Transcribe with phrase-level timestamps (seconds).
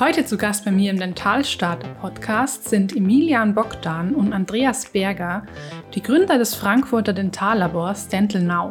[0.00, 5.44] Heute zu Gast bei mir im Dentalstarter Podcast sind Emilian Bogdan und Andreas Berger,
[5.92, 8.68] die Gründer des Frankfurter Dentallabors Dental Now.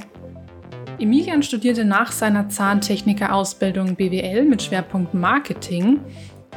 [1.00, 6.00] Emilian studierte nach seiner Zahntechniker-Ausbildung BWL mit Schwerpunkt Marketing.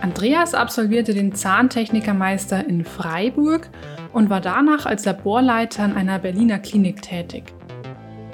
[0.01, 3.69] Andreas absolvierte den Zahntechnikermeister in Freiburg
[4.13, 7.53] und war danach als Laborleiter in einer Berliner Klinik tätig.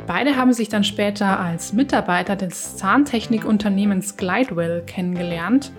[0.07, 5.73] Beide haben sich dann später als Mitarbeiter des Zahntechnikunternehmens Glidewell kennengelernt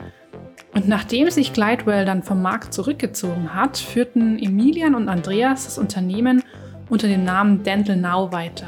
[0.74, 6.44] und nachdem sich Glidewell dann vom Markt zurückgezogen hat, führten Emilian und Andreas das Unternehmen
[6.90, 8.68] unter dem Namen Dental Now weiter.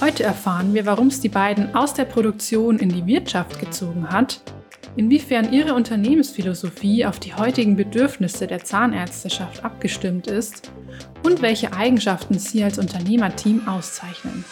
[0.00, 4.40] Heute erfahren wir, warum es die beiden aus der Produktion in die Wirtschaft gezogen hat,
[4.94, 10.70] inwiefern ihre Unternehmensphilosophie auf die heutigen Bedürfnisse der Zahnärzteschaft abgestimmt ist
[11.22, 14.44] und welche Eigenschaften sie als Unternehmerteam auszeichnen.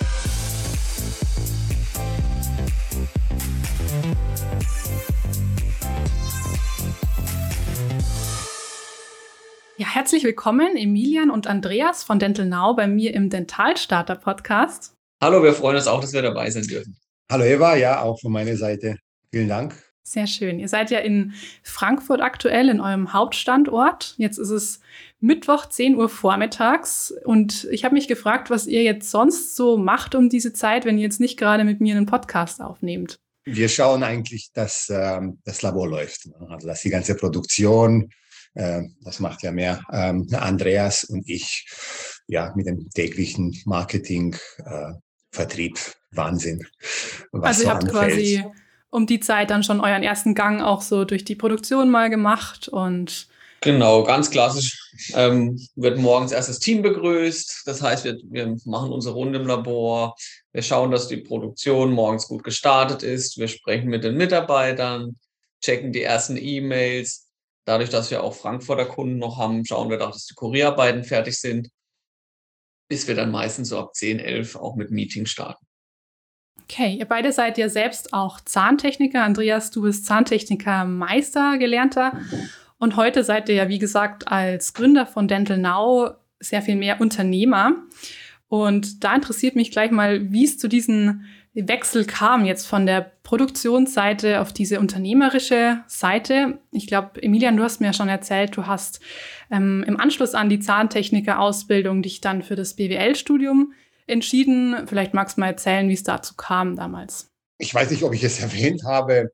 [9.76, 14.94] Ja, herzlich willkommen, Emilian und Andreas von Dental Now bei mir im Dentalstarter Podcast.
[15.20, 16.96] Hallo, wir freuen uns auch, dass wir dabei sein dürfen.
[17.28, 18.98] Hallo Eva, ja, auch von meiner Seite.
[19.32, 19.74] Vielen Dank.
[20.04, 20.60] Sehr schön.
[20.60, 21.32] Ihr seid ja in
[21.64, 24.14] Frankfurt aktuell in eurem Hauptstandort.
[24.16, 24.78] Jetzt ist es
[25.18, 27.12] Mittwoch, 10 Uhr vormittags.
[27.24, 30.98] Und ich habe mich gefragt, was ihr jetzt sonst so macht um diese Zeit, wenn
[30.98, 33.16] ihr jetzt nicht gerade mit mir einen Podcast aufnehmt.
[33.44, 36.28] Wir schauen eigentlich, dass ähm, das Labor läuft.
[36.48, 38.23] Also dass die ganze Produktion äh,
[38.54, 41.66] das macht ja mehr ähm, Andreas und ich,
[42.28, 44.92] ja, mit dem täglichen Marketing, äh,
[45.32, 45.78] Vertrieb,
[46.12, 46.64] Wahnsinn.
[47.32, 48.12] also ihr so habt anfällt.
[48.12, 48.44] quasi
[48.90, 52.68] um die Zeit dann schon euren ersten Gang auch so durch die Produktion mal gemacht
[52.68, 53.26] und
[53.64, 54.78] Genau, ganz klassisch
[55.14, 57.62] ähm, wird morgens erst das Team begrüßt.
[57.64, 60.14] Das heißt, wir, wir machen unsere Runde im Labor.
[60.52, 63.38] Wir schauen, dass die Produktion morgens gut gestartet ist.
[63.38, 65.16] Wir sprechen mit den Mitarbeitern,
[65.62, 67.23] checken die ersten E-Mails,
[67.66, 71.38] Dadurch, dass wir auch Frankfurter Kunden noch haben, schauen wir doch, dass die Kurierarbeiten fertig
[71.38, 71.70] sind,
[72.88, 75.64] bis wir dann meistens so ab 10, 11 auch mit Meeting starten.
[76.62, 79.22] Okay, ihr beide seid ja selbst auch Zahntechniker.
[79.22, 82.18] Andreas, du bist Zahntechniker Meister, gelernter.
[82.78, 87.00] Und heute seid ihr ja, wie gesagt, als Gründer von Dental Now sehr viel mehr
[87.00, 87.82] Unternehmer.
[88.48, 93.12] Und da interessiert mich gleich mal, wie es zu diesen Wechsel kam jetzt von der
[93.22, 96.58] Produktionsseite auf diese unternehmerische Seite.
[96.72, 99.00] Ich glaube, Emilian, du hast mir ja schon erzählt, du hast
[99.50, 103.72] ähm, im Anschluss an die Zahntechniker-Ausbildung dich dann für das BWL-Studium
[104.06, 104.86] entschieden.
[104.86, 107.30] Vielleicht magst du mal erzählen, wie es dazu kam damals.
[107.58, 109.30] Ich weiß nicht, ob ich es erwähnt habe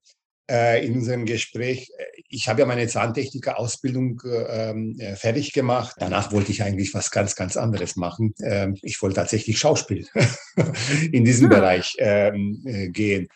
[0.51, 1.91] in unserem Gespräch.
[2.29, 5.97] Ich habe ja meine Zahntechniker-Ausbildung ähm, äh, fertig gemacht.
[5.99, 8.35] Danach wollte ich eigentlich was ganz, ganz anderes machen.
[8.43, 10.07] Ähm, ich wollte tatsächlich Schauspiel
[11.13, 11.57] in diesem ja.
[11.57, 11.61] Ah.
[11.61, 13.29] Bereich ähm, äh, gehen.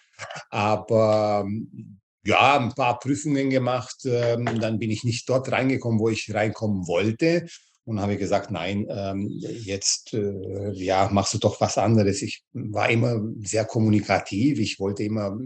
[0.51, 1.47] Aber
[2.25, 4.05] ja, ein paar Prüfungen gemacht.
[4.05, 7.47] Ähm, dann bin ich nicht dort reingekommen, wo ich reinkommen wollte.
[7.87, 12.23] Und habe gesagt, nein, ähm, jetzt äh, ja, machst du doch was anderes.
[12.23, 14.59] Ich war immer sehr kommunikativ.
[14.59, 15.39] Ich wollte immer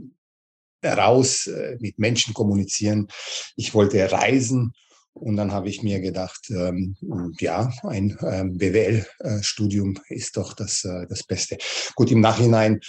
[0.84, 3.09] raus, äh, mit Menschen kommunizieren.
[3.56, 4.72] Ich wollte reisen.
[5.15, 6.97] Und dann habe ich mir gedacht, ähm,
[7.41, 11.59] ja, ein ähm, BWL-Studium ist doch das, äh, das Beste.
[11.97, 12.81] Gut, im Nachhinein,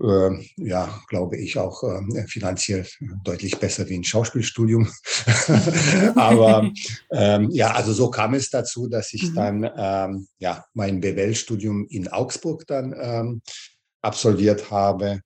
[0.00, 2.86] äh, ja, glaube ich auch äh, finanziell
[3.24, 4.90] deutlich besser wie ein Schauspielstudium.
[6.14, 6.70] Aber
[7.12, 9.34] ähm, ja, also so kam es dazu, dass ich mhm.
[9.34, 13.42] dann ähm, ja mein BWL-Studium in Augsburg dann ähm,
[14.02, 15.20] absolviert habe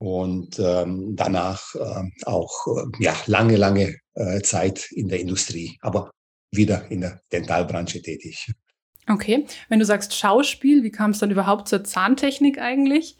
[0.00, 6.10] und ähm, danach äh, auch äh, ja, lange, lange äh, Zeit in der Industrie, aber
[6.52, 8.50] wieder in der Dentalbranche tätig.
[9.06, 13.18] Okay, wenn du sagst Schauspiel, wie kam es dann überhaupt zur Zahntechnik eigentlich?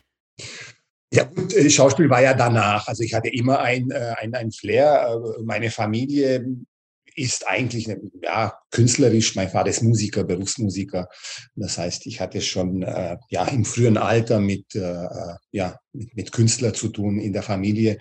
[1.12, 2.88] Ja, gut, äh, Schauspiel war ja danach.
[2.88, 5.20] Also ich hatte immer ein, äh, ein, ein Flair.
[5.38, 6.46] Äh, meine Familie
[7.20, 7.86] ist eigentlich
[8.22, 9.36] ja, künstlerisch.
[9.36, 11.08] Mein Vater ist Musiker, Berufsmusiker.
[11.54, 15.06] Das heißt, ich hatte schon äh, ja, im frühen Alter mit, äh,
[15.50, 17.98] ja, mit, mit Künstler zu tun in der Familie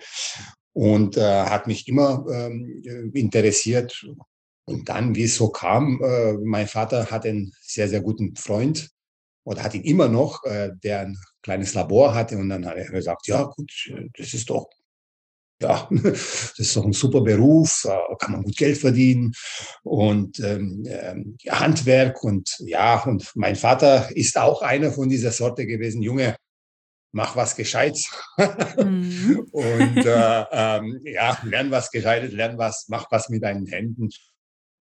[0.72, 4.06] und äh, hat mich immer ähm, interessiert.
[4.64, 8.88] Und dann, wie es so kam, äh, mein Vater hat einen sehr, sehr guten Freund
[9.44, 12.38] oder hat ihn immer noch, äh, der ein kleines Labor hatte.
[12.38, 13.70] Und dann hat er gesagt, ja gut,
[14.16, 14.70] das ist doch
[15.60, 17.86] ja, das ist doch ein super Beruf,
[18.18, 19.32] kann man gut Geld verdienen
[19.82, 25.66] und ähm, ähm, Handwerk und ja, und mein Vater ist auch einer von dieser Sorte
[25.66, 26.36] gewesen, Junge,
[27.12, 28.08] mach was Gescheites
[28.78, 29.46] mhm.
[29.52, 34.08] und äh, ähm, ja, lern was Gescheites, lern was, mach was mit deinen Händen.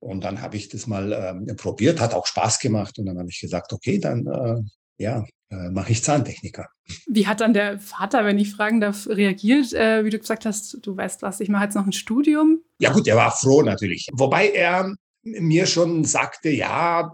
[0.01, 3.29] Und dann habe ich das mal ähm, probiert, hat auch Spaß gemacht und dann habe
[3.29, 4.61] ich gesagt, okay, dann äh,
[4.99, 6.67] ja, äh, mache ich Zahntechniker.
[7.07, 9.73] Wie hat dann der Vater, wenn ich fragen darf, reagiert?
[9.73, 12.61] Äh, wie du gesagt hast, du weißt was, ich mache jetzt noch ein Studium.
[12.79, 14.07] Ja gut, er war froh natürlich.
[14.13, 14.93] Wobei er
[15.23, 17.13] mir schon sagte, ja,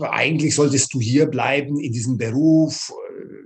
[0.00, 2.92] eigentlich solltest du hier bleiben in diesem Beruf.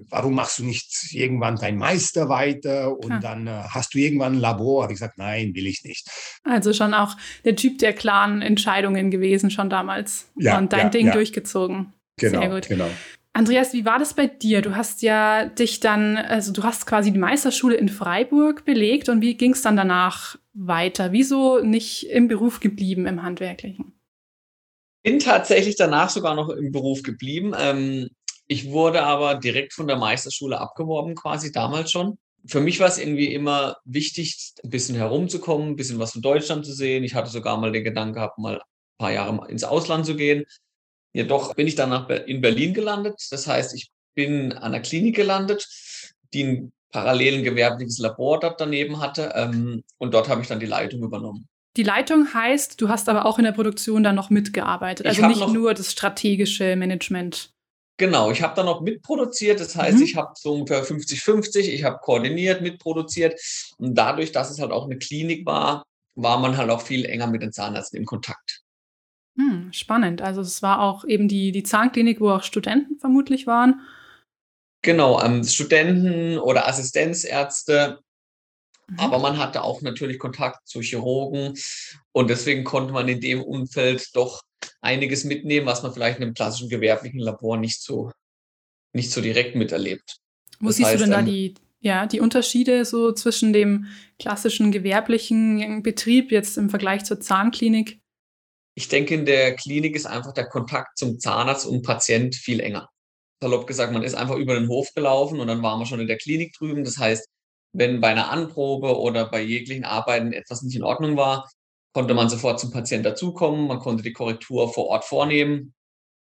[0.08, 3.18] Warum machst du nicht irgendwann dein Meister weiter und ja.
[3.20, 4.82] dann äh, hast du irgendwann ein Labor?
[4.82, 6.08] Habe ich gesagt, nein, will ich nicht.
[6.42, 10.88] Also schon auch der Typ der klaren Entscheidungen gewesen schon damals ja, und dein ja,
[10.88, 11.12] Ding ja.
[11.12, 11.92] durchgezogen.
[12.16, 12.68] Genau, Sehr gut.
[12.68, 12.90] Genau.
[13.32, 14.60] Andreas, wie war das bei dir?
[14.60, 19.20] Du hast ja dich dann, also du hast quasi die Meisterschule in Freiburg belegt und
[19.20, 21.12] wie ging es dann danach weiter?
[21.12, 23.92] Wieso nicht im Beruf geblieben im Handwerklichen?
[25.02, 27.54] Bin tatsächlich danach sogar noch im Beruf geblieben.
[27.56, 28.10] Ähm,
[28.48, 32.18] ich wurde aber direkt von der Meisterschule abgeworben, quasi damals schon.
[32.46, 36.66] Für mich war es irgendwie immer wichtig, ein bisschen herumzukommen, ein bisschen was von Deutschland
[36.66, 37.04] zu sehen.
[37.04, 38.62] Ich hatte sogar mal den Gedanken gehabt, mal ein
[38.98, 40.44] paar Jahre ins Ausland zu gehen.
[41.12, 41.92] Jedoch bin ich dann
[42.26, 43.16] in Berlin gelandet.
[43.30, 45.68] Das heißt, ich bin an der Klinik gelandet,
[46.32, 49.32] die ein parallelen gewerbliches Labor dort daneben hatte.
[49.34, 51.48] Ähm, und dort habe ich dann die Leitung übernommen.
[51.76, 55.06] Die Leitung heißt, du hast aber auch in der Produktion dann noch mitgearbeitet.
[55.06, 57.52] Also nicht noch, nur das strategische Management.
[57.96, 59.60] Genau, ich habe dann noch mitproduziert.
[59.60, 60.04] Das heißt, mhm.
[60.04, 63.40] ich habe so ungefähr 50-50, ich habe koordiniert, mitproduziert.
[63.78, 65.84] Und dadurch, dass es halt auch eine Klinik war,
[66.16, 68.62] war man halt auch viel enger mit den Zahnärzten in Kontakt.
[69.36, 70.22] Hm, spannend.
[70.22, 73.80] Also es war auch eben die, die Zahnklinik, wo auch Studenten vermutlich waren.
[74.82, 78.00] Genau, ähm, Studenten oder Assistenzärzte.
[78.88, 79.00] Mhm.
[79.00, 81.54] Aber man hatte auch natürlich Kontakt zu Chirurgen
[82.12, 84.42] und deswegen konnte man in dem Umfeld doch
[84.80, 88.10] einiges mitnehmen, was man vielleicht in einem klassischen gewerblichen Labor nicht so,
[88.92, 90.16] nicht so direkt miterlebt.
[90.58, 93.86] Wo das siehst heißt, du denn da ähm, die, ja, die Unterschiede so zwischen dem
[94.18, 97.99] klassischen gewerblichen Betrieb jetzt im Vergleich zur Zahnklinik?
[98.74, 102.88] Ich denke, in der Klinik ist einfach der Kontakt zum Zahnarzt und Patient viel enger.
[103.42, 106.06] Salopp gesagt, man ist einfach über den Hof gelaufen und dann waren wir schon in
[106.06, 106.84] der Klinik drüben.
[106.84, 107.26] Das heißt,
[107.72, 111.50] wenn bei einer Anprobe oder bei jeglichen Arbeiten etwas nicht in Ordnung war,
[111.92, 115.74] konnte man sofort zum Patient dazukommen, man konnte die Korrektur vor Ort vornehmen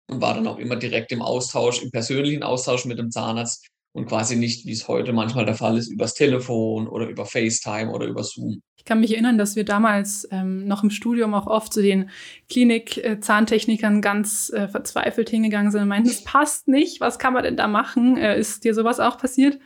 [0.08, 4.06] und war dann auch immer direkt im Austausch, im persönlichen Austausch mit dem Zahnarzt und
[4.06, 8.06] quasi nicht, wie es heute manchmal der Fall ist, übers Telefon oder über FaceTime oder
[8.06, 8.62] über Zoom.
[8.76, 12.08] Ich kann mich erinnern, dass wir damals ähm, noch im Studium auch oft zu den
[12.48, 17.56] Klinik-Zahntechnikern ganz äh, verzweifelt hingegangen sind und meinten, das passt nicht, was kann man denn
[17.56, 18.16] da machen?
[18.16, 19.58] Äh, ist dir sowas auch passiert?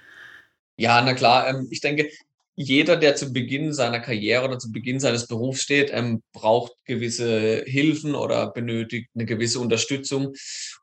[0.76, 1.49] Ja, na klar.
[1.49, 2.09] Ähm, ich denke,
[2.56, 7.65] jeder, der zu Beginn seiner Karriere oder zu Beginn seines Berufs steht, ähm, braucht gewisse
[7.67, 10.35] Hilfen oder benötigt eine gewisse Unterstützung.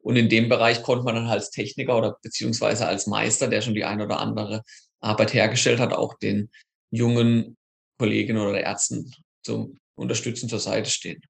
[0.02, 3.76] Und in dem Bereich konnte man dann als Techniker oder beziehungsweise als Meister, der schon
[3.76, 4.64] die eine oder andere
[5.00, 6.50] Arbeit hergestellt hat, auch den
[6.92, 7.58] jungen
[7.98, 9.10] Kolleginnen oder Ärzten
[9.44, 11.22] zum Unterstützen zur Seite stehen.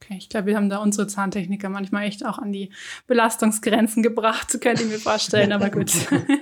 [0.00, 2.70] Okay, ich glaube, wir haben da unsere Zahntechniker manchmal echt auch an die
[3.08, 5.90] Belastungsgrenzen gebracht, könnte ich mir vorstellen, aber gut.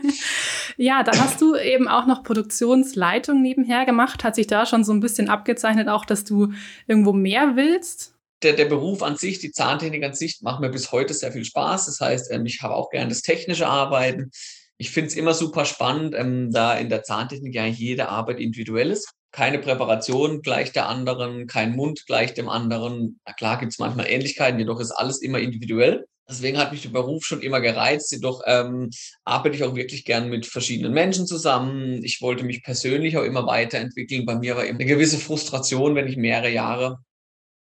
[0.77, 4.25] ja, dann hast du eben auch noch Produktionsleitung nebenher gemacht.
[4.25, 6.53] Hat sich da schon so ein bisschen abgezeichnet, auch dass du
[6.87, 8.15] irgendwo mehr willst?
[8.43, 11.47] Der, der Beruf an sich, die Zahntechnik an sich, macht mir bis heute sehr viel
[11.47, 11.87] Spaß.
[11.87, 14.31] Das heißt, ähm, ich habe auch gerne das technische Arbeiten.
[14.77, 18.91] Ich finde es immer super spannend, ähm, da in der Zahntechnik ja jede Arbeit individuell
[18.91, 23.21] ist keine Präparation gleich der anderen, kein Mund gleich dem anderen.
[23.27, 26.07] Na klar gibt es manchmal Ähnlichkeiten, jedoch ist alles immer individuell.
[26.29, 28.11] Deswegen hat mich der Beruf schon immer gereizt.
[28.11, 28.91] Jedoch ähm,
[29.25, 32.03] arbeite ich auch wirklich gern mit verschiedenen Menschen zusammen.
[32.03, 34.27] Ich wollte mich persönlich auch immer weiterentwickeln.
[34.27, 36.99] Bei mir war eben eine gewisse Frustration, wenn ich mehrere Jahre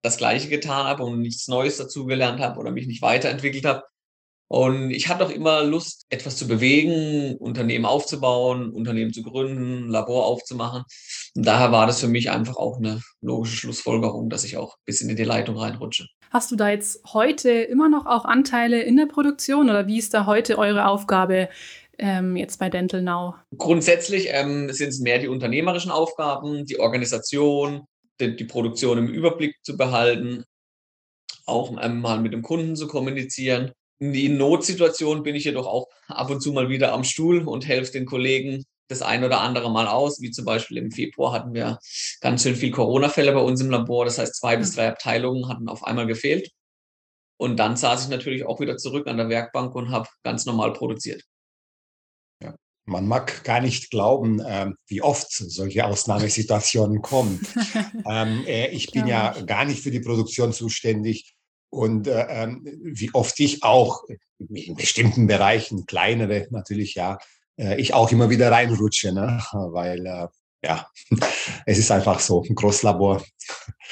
[0.01, 3.84] das Gleiche getan habe und nichts Neues dazugelernt habe oder mich nicht weiterentwickelt habe.
[4.50, 10.25] Und ich hatte auch immer Lust, etwas zu bewegen, Unternehmen aufzubauen, Unternehmen zu gründen, Labor
[10.25, 10.84] aufzumachen.
[11.38, 14.84] Und daher war das für mich einfach auch eine logische Schlussfolgerung, dass ich auch ein
[14.86, 16.08] bisschen in die Leitung reinrutsche.
[16.32, 20.15] Hast du da jetzt heute immer noch auch Anteile in der Produktion oder wie ist
[20.15, 21.48] da heute eure Aufgabe
[22.00, 23.36] ähm, jetzt bei Dental Now?
[23.56, 27.86] Grundsätzlich ähm, sind es mehr die unternehmerischen Aufgaben, die Organisation,
[28.20, 30.44] die, die Produktion im Überblick zu behalten,
[31.46, 36.29] auch ähm, mal mit dem Kunden zu kommunizieren in Notsituationen bin ich jedoch auch ab
[36.29, 39.88] und zu mal wieder am Stuhl und helfe den Kollegen das ein oder andere Mal
[39.88, 41.79] aus, wie zum Beispiel im Februar hatten wir
[42.22, 44.06] ganz schön viel Corona-Fälle bei uns im Labor.
[44.06, 46.51] Das heißt, zwei bis drei Abteilungen hatten auf einmal gefehlt.
[47.38, 50.74] Und dann saß ich natürlich auch wieder zurück an der Werkbank und habe ganz normal
[50.74, 51.24] produziert.
[52.41, 52.56] Ja.
[52.86, 57.46] Man mag gar nicht glauben, äh, wie oft solche Ausnahmesituationen kommen.
[58.10, 59.36] ähm, äh, ich bin ja.
[59.36, 61.36] ja gar nicht für die Produktion zuständig.
[61.70, 64.03] Und äh, ähm, wie oft ich auch
[64.39, 67.17] in bestimmten Bereichen, kleinere natürlich, ja,
[67.58, 69.42] äh, ich auch immer wieder reinrutsche, ne?
[69.52, 70.28] weil äh,
[70.64, 70.88] ja,
[71.66, 73.24] es ist einfach so, ein Großlabor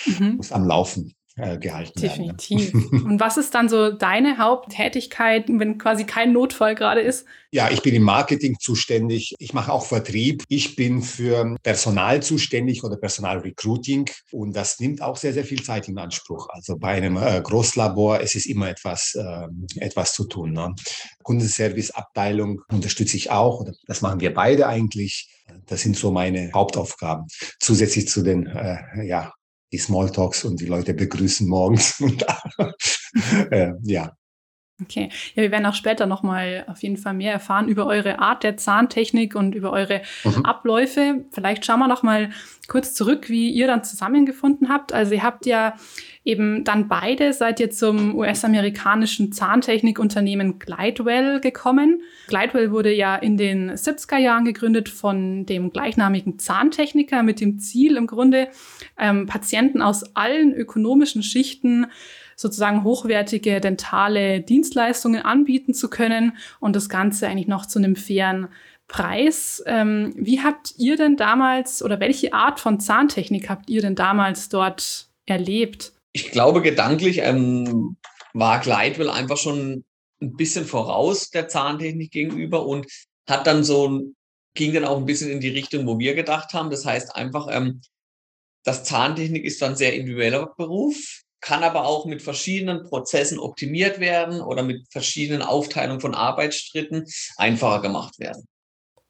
[0.06, 0.36] mhm.
[0.38, 1.16] muss am Laufen.
[1.38, 2.74] Äh, gehalten Definitiv.
[2.74, 2.82] werden.
[2.82, 3.06] Definitiv.
[3.06, 7.26] Und was ist dann so deine Haupttätigkeit, wenn quasi kein Notfall gerade ist?
[7.52, 9.34] Ja, ich bin im Marketing zuständig.
[9.40, 10.44] Ich mache auch Vertrieb.
[10.48, 14.10] Ich bin für Personal zuständig oder Personalrecruiting.
[14.32, 16.48] Und das nimmt auch sehr, sehr viel Zeit in Anspruch.
[16.50, 19.48] Also bei einem äh, Großlabor es ist immer etwas, äh,
[19.80, 20.54] etwas zu tun.
[20.54, 20.74] Ne?
[21.24, 23.66] Kundenservice-Abteilung unterstütze ich auch.
[23.88, 25.30] Das machen wir beide eigentlich.
[25.68, 27.28] Das sind so meine Hauptaufgaben.
[27.60, 29.34] Zusätzlich zu den äh, ja,
[29.76, 32.00] die Smalltalks und die Leute begrüßen morgens.
[32.00, 32.26] Und,
[33.52, 34.16] äh, ja.
[34.82, 38.44] Okay, ja, wir werden auch später nochmal auf jeden Fall mehr erfahren über eure Art
[38.44, 40.44] der Zahntechnik und über eure mhm.
[40.44, 41.24] Abläufe.
[41.32, 42.32] Vielleicht schauen wir nochmal
[42.68, 44.92] kurz zurück, wie ihr dann zusammengefunden habt.
[44.92, 45.76] Also ihr habt ja
[46.26, 52.02] eben dann beide seid ihr zum US-amerikanischen Zahntechnikunternehmen Glidewell gekommen.
[52.28, 57.96] Glidewell wurde ja in den 70er Jahren gegründet von dem gleichnamigen Zahntechniker mit dem Ziel
[57.96, 58.50] im Grunde,
[59.00, 61.88] ähm, Patienten aus allen ökonomischen Schichten
[62.36, 68.50] sozusagen hochwertige dentale Dienstleistungen anbieten zu können und das Ganze eigentlich noch zu einem fairen
[68.88, 69.64] Preis.
[69.66, 74.50] Ähm, wie habt ihr denn damals oder welche Art von Zahntechnik habt ihr denn damals
[74.50, 75.94] dort erlebt?
[76.12, 77.98] Ich glaube, gedanklich ähm,
[78.34, 79.84] war Glidewell einfach schon
[80.22, 82.86] ein bisschen voraus der Zahntechnik gegenüber und
[83.28, 84.14] hat dann so
[84.56, 86.70] ging dann auch ein bisschen in die Richtung, wo wir gedacht haben.
[86.70, 87.82] Das heißt einfach, ähm,
[88.64, 94.42] das Zahntechnik ist dann sehr individueller Beruf kann aber auch mit verschiedenen Prozessen optimiert werden
[94.42, 97.06] oder mit verschiedenen Aufteilungen von Arbeitsstritten
[97.38, 98.46] einfacher gemacht werden.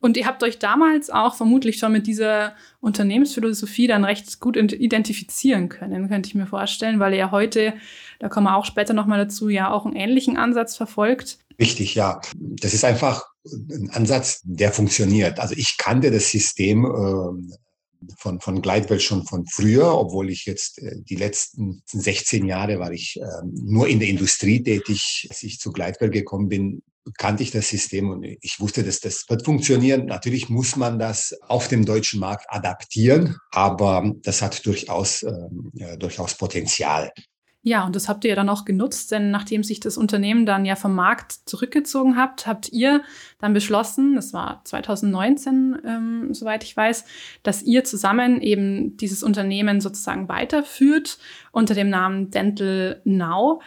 [0.02, 5.70] Und ihr habt euch damals auch vermutlich schon mit dieser Unternehmensphilosophie dann recht gut identifizieren
[5.70, 7.74] können, könnte ich mir vorstellen, weil ihr ja heute,
[8.20, 11.40] da kommen wir auch später nochmal dazu, ja auch einen ähnlichen Ansatz verfolgt.
[11.58, 12.20] Richtig, ja.
[12.36, 15.40] Das ist einfach ein Ansatz, der funktioniert.
[15.40, 17.56] Also ich kannte das System äh,
[18.18, 22.92] von, von Gleitwelt schon von früher, obwohl ich jetzt äh, die letzten 16 Jahre war
[22.92, 25.28] ich äh, nur in der Industrie tätig.
[25.30, 26.82] Als ich zu Gleitwelt gekommen bin,
[27.18, 30.06] kannte ich das System und ich wusste, dass das wird funktionieren.
[30.06, 36.36] Natürlich muss man das auf dem deutschen Markt adaptieren, aber das hat durchaus, äh, durchaus
[36.36, 37.12] Potenzial.
[37.68, 40.66] Ja, und das habt ihr ja dann auch genutzt, denn nachdem sich das Unternehmen dann
[40.66, 43.02] ja vom Markt zurückgezogen habt, habt ihr
[43.40, 47.06] dann beschlossen, das war 2019, ähm, soweit ich weiß,
[47.42, 51.18] dass ihr zusammen eben dieses Unternehmen sozusagen weiterführt
[51.52, 53.64] unter dem Namen Dental Now.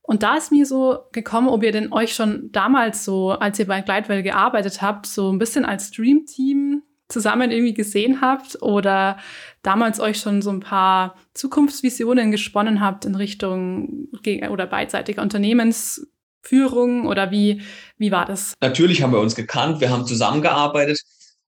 [0.00, 3.66] Und da ist mir so gekommen, ob ihr denn euch schon damals so, als ihr
[3.66, 6.82] bei Glidewell gearbeitet habt, so ein bisschen als Dream-Team
[7.12, 9.18] zusammen irgendwie gesehen habt oder
[9.62, 14.08] damals euch schon so ein paar Zukunftsvisionen gesponnen habt in Richtung
[14.50, 17.62] oder beidseitiger Unternehmensführung oder wie,
[17.98, 18.54] wie war das?
[18.60, 21.00] Natürlich haben wir uns gekannt, wir haben zusammengearbeitet.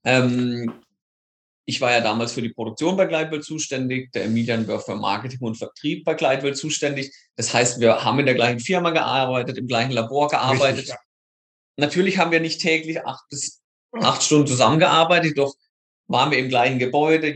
[0.05, 0.73] Ähm,
[1.67, 5.41] ich war ja damals für die Produktion bei Gleitwell zuständig, der Emilian war für Marketing
[5.41, 7.13] und Vertrieb bei Gleitwell zuständig.
[7.37, 10.81] Das heißt, wir haben in der gleichen Firma gearbeitet, im gleichen Labor gearbeitet.
[10.81, 10.97] Richtig, ja.
[11.77, 13.64] Natürlich haben wir nicht täglich acht bis
[14.01, 15.55] acht Stunden zusammengearbeitet, doch
[16.07, 17.35] waren wir im gleichen Gebäude.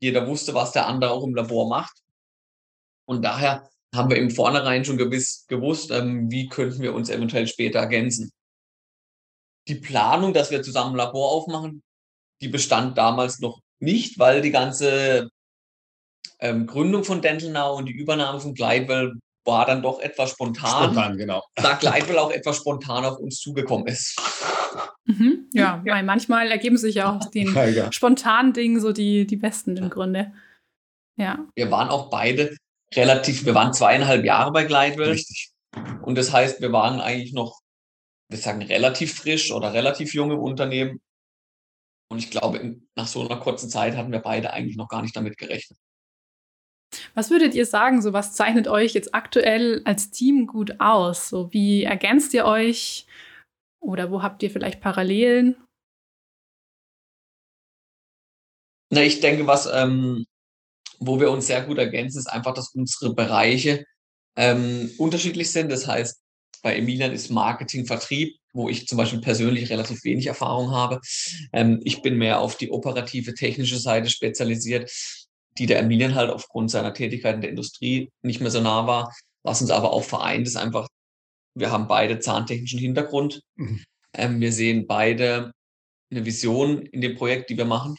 [0.00, 2.02] Jeder wusste, was der andere auch im Labor macht.
[3.06, 7.46] Und daher haben wir im Vornherein schon gewiss, gewusst, ähm, wie könnten wir uns eventuell
[7.46, 8.30] später ergänzen.
[9.66, 11.82] Die Planung, dass wir zusammen ein Labor aufmachen,
[12.40, 15.30] die bestand damals noch nicht, weil die ganze
[16.40, 20.92] ähm, Gründung von Dental Now und die Übernahme von Glidewell war dann doch etwas spontan.
[20.92, 21.42] Spontan, genau.
[21.56, 24.16] Da Glidewell auch etwas spontan auf uns zugekommen ist.
[25.06, 27.92] Mhm, ja, ja, weil manchmal ergeben sich ja auch aus den ja, ja.
[27.92, 30.32] spontanen Dingen so die, die besten im Grunde.
[31.16, 31.46] Ja.
[31.56, 32.54] Wir waren auch beide
[32.94, 35.10] relativ, wir waren zweieinhalb Jahre bei Glidewell.
[35.10, 35.50] Richtig.
[36.02, 37.60] Und das heißt, wir waren eigentlich noch,
[38.30, 41.00] wir sagen, relativ frisch oder relativ jung im Unternehmen.
[42.10, 45.16] Und ich glaube, nach so einer kurzen Zeit hatten wir beide eigentlich noch gar nicht
[45.16, 45.78] damit gerechnet.
[47.14, 51.28] Was würdet ihr sagen, so was zeichnet euch jetzt aktuell als Team gut aus?
[51.28, 53.06] So wie ergänzt ihr euch?
[53.80, 55.56] Oder wo habt ihr vielleicht Parallelen?
[58.90, 60.24] Na, ich denke, was, ähm,
[60.98, 63.84] wo wir uns sehr gut ergänzen, ist einfach, dass unsere Bereiche
[64.36, 65.70] ähm, unterschiedlich sind.
[65.70, 66.18] Das heißt,
[66.62, 71.00] bei Emilian ist Marketing, Vertrieb, wo ich zum Beispiel persönlich relativ wenig Erfahrung habe.
[71.52, 74.90] Ähm, ich bin mehr auf die operative, technische Seite spezialisiert,
[75.58, 79.12] die der Emilian halt aufgrund seiner Tätigkeit in der Industrie nicht mehr so nah war.
[79.42, 80.88] Was uns aber auch vereint, ist einfach
[81.58, 83.42] wir haben beide zahntechnischen Hintergrund.
[83.56, 83.84] Mhm.
[84.14, 85.52] Ähm, wir sehen beide
[86.10, 87.96] eine Vision in dem Projekt, die wir machen.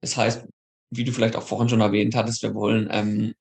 [0.00, 0.46] Das heißt,
[0.90, 3.34] wie du vielleicht auch vorhin schon erwähnt hattest, wir wollen ähm,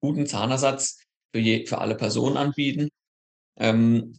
[0.00, 2.88] guten Zahnersatz für, je, für alle Personen anbieten.
[3.58, 4.18] Ähm,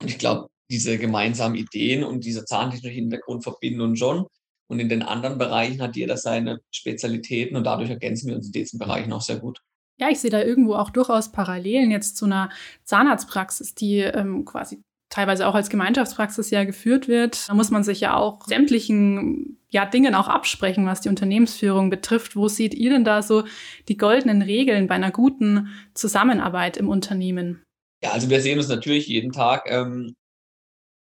[0.00, 4.26] und ich glaube, diese gemeinsamen Ideen und dieser zahntechnische Hintergrund verbinden uns schon.
[4.68, 8.52] Und in den anderen Bereichen hat jeder seine Spezialitäten und dadurch ergänzen wir uns in
[8.52, 9.60] diesen Bereichen auch sehr gut.
[9.98, 12.50] Ja, ich sehe da irgendwo auch durchaus Parallelen jetzt zu einer
[12.84, 17.48] Zahnarztpraxis, die ähm, quasi teilweise auch als Gemeinschaftspraxis ja geführt wird.
[17.48, 22.36] Da muss man sich ja auch sämtlichen ja, Dingen auch absprechen, was die Unternehmensführung betrifft.
[22.36, 23.44] Wo seht ihr denn da so
[23.88, 27.62] die goldenen Regeln bei einer guten Zusammenarbeit im Unternehmen?
[28.02, 30.14] Ja, also wir sehen uns natürlich jeden Tag ähm,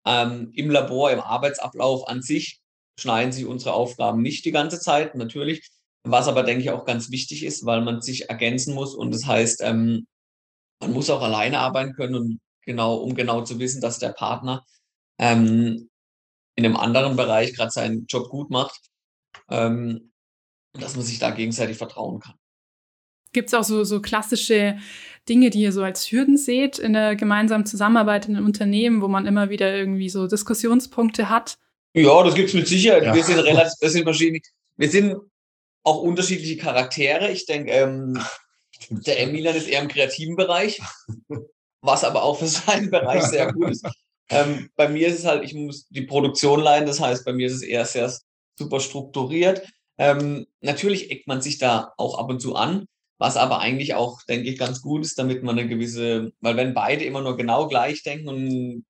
[0.06, 2.60] ähm, im Labor, im Arbeitsablauf an sich
[2.98, 5.68] schneiden sich unsere Aufgaben nicht die ganze Zeit, natürlich.
[6.04, 9.26] Was aber, denke ich, auch ganz wichtig ist, weil man sich ergänzen muss und das
[9.26, 10.06] heißt, ähm,
[10.80, 14.64] man muss auch alleine arbeiten können und genau, um genau zu wissen, dass der Partner
[15.18, 15.88] ähm,
[16.56, 18.80] in einem anderen Bereich gerade seinen Job gut macht,
[19.50, 20.12] ähm,
[20.72, 22.34] dass man sich da gegenseitig vertrauen kann.
[23.32, 24.78] Gibt es auch so, so klassische
[25.28, 29.08] Dinge, die ihr so als Hürden seht in der gemeinsamen Zusammenarbeit in einem Unternehmen, wo
[29.08, 31.58] man immer wieder irgendwie so Diskussionspunkte hat?
[31.94, 33.04] Ja, das gibt es mit Sicherheit.
[33.04, 33.14] Ja.
[33.14, 34.40] Wir sind relativ, wir sind verschiedene.
[34.76, 35.16] Wir sind
[35.84, 37.30] auch unterschiedliche Charaktere.
[37.30, 38.20] Ich denke, ähm,
[38.90, 40.80] der Emilian ist eher im kreativen Bereich,
[41.80, 43.86] was aber auch für seinen Bereich sehr gut ist.
[44.30, 47.46] Ähm, bei mir ist es halt, ich muss die Produktion leiten, das heißt, bei mir
[47.46, 48.12] ist es eher sehr
[48.58, 49.62] super strukturiert.
[49.98, 52.86] Ähm, natürlich eckt man sich da auch ab und zu an,
[53.18, 56.74] was aber eigentlich auch, denke ich, ganz gut ist, damit man eine gewisse, weil wenn
[56.74, 58.84] beide immer nur genau gleich denken und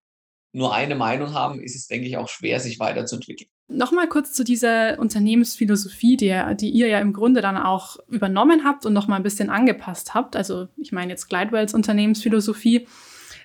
[0.55, 3.51] nur eine Meinung haben, ist es, denke ich, auch schwer, sich weiterzuentwickeln.
[3.67, 8.87] Nochmal kurz zu dieser Unternehmensphilosophie, die, die ihr ja im Grunde dann auch übernommen habt
[8.87, 10.37] und nochmal ein bisschen angepasst habt.
[10.37, 12.87] Also ich meine jetzt Glidewells Unternehmensphilosophie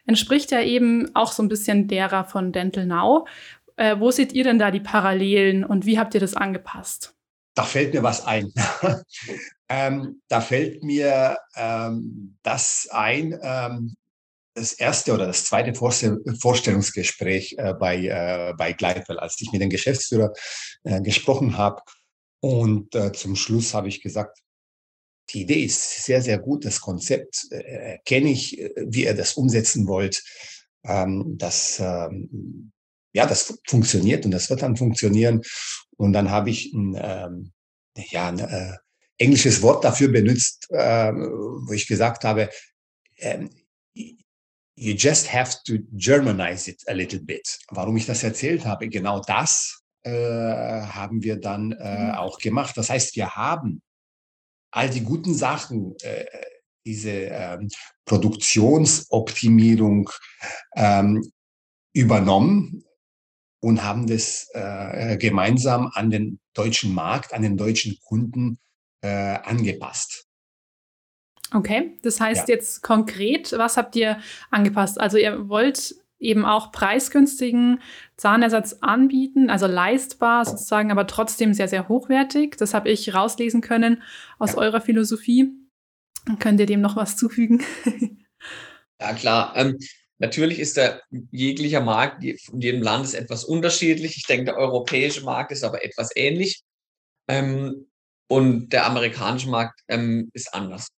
[0.06, 3.25] entspricht ja eben auch so ein bisschen derer von Dental Now.
[3.75, 7.16] Äh, wo seht ihr denn da die Parallelen und wie habt ihr das angepasst?
[7.56, 8.54] Da fällt mir was ein.
[9.70, 13.96] ähm, da fällt mir ähm, das ein, ähm,
[14.60, 19.70] das erste oder das zweite Vorstellungsgespräch äh, bei, äh, bei Gleitwell, als ich mit dem
[19.70, 20.34] Geschäftsführer
[20.84, 21.82] äh, gesprochen habe.
[22.42, 24.39] Und zum Schluss habe ich gesagt,
[25.32, 27.48] die Idee ist sehr, sehr gut, das Konzept
[28.06, 30.24] kenne ich, wie ihr das umsetzen wollt.
[30.86, 32.72] Ähm, das, ähm,
[33.12, 35.42] ja, das funktioniert und das wird dann funktionieren.
[35.98, 37.51] Und dann habe ich ein, ähm,
[38.10, 38.78] ja, ein
[39.18, 42.50] englisches Wort dafür benutzt, wo ich gesagt habe,
[44.80, 47.60] you just have to Germanize it a little bit.
[47.70, 52.12] Warum ich das erzählt habe, genau das äh, haben wir dann äh, mhm.
[52.12, 52.78] auch gemacht.
[52.78, 53.82] Das heißt, wir haben
[54.72, 56.26] all die guten Sachen, äh,
[56.86, 57.68] diese ähm,
[58.06, 60.10] Produktionsoptimierung
[60.76, 61.30] ähm,
[61.94, 62.86] übernommen
[63.62, 68.60] und haben das äh, gemeinsam an den deutschen Markt, an den deutschen Kunden
[69.02, 70.29] äh, angepasst.
[71.54, 72.56] Okay, das heißt ja.
[72.56, 74.20] jetzt konkret, was habt ihr
[74.52, 75.00] angepasst?
[75.00, 77.82] Also ihr wollt eben auch preisgünstigen
[78.18, 82.58] Zahnersatz anbieten, also leistbar sozusagen, aber trotzdem sehr, sehr hochwertig.
[82.58, 84.04] Das habe ich rauslesen können
[84.38, 84.58] aus ja.
[84.60, 85.50] eurer Philosophie.
[86.40, 87.64] Könnt ihr dem noch was zufügen?
[89.02, 89.54] ja, klar.
[89.56, 89.78] Ähm,
[90.20, 94.18] natürlich ist der jeglicher Markt in jedem Land ist etwas unterschiedlich.
[94.18, 96.62] Ich denke, der europäische Markt ist aber etwas ähnlich.
[97.28, 97.88] Ähm,
[98.28, 100.90] und der amerikanische Markt ähm, ist anders.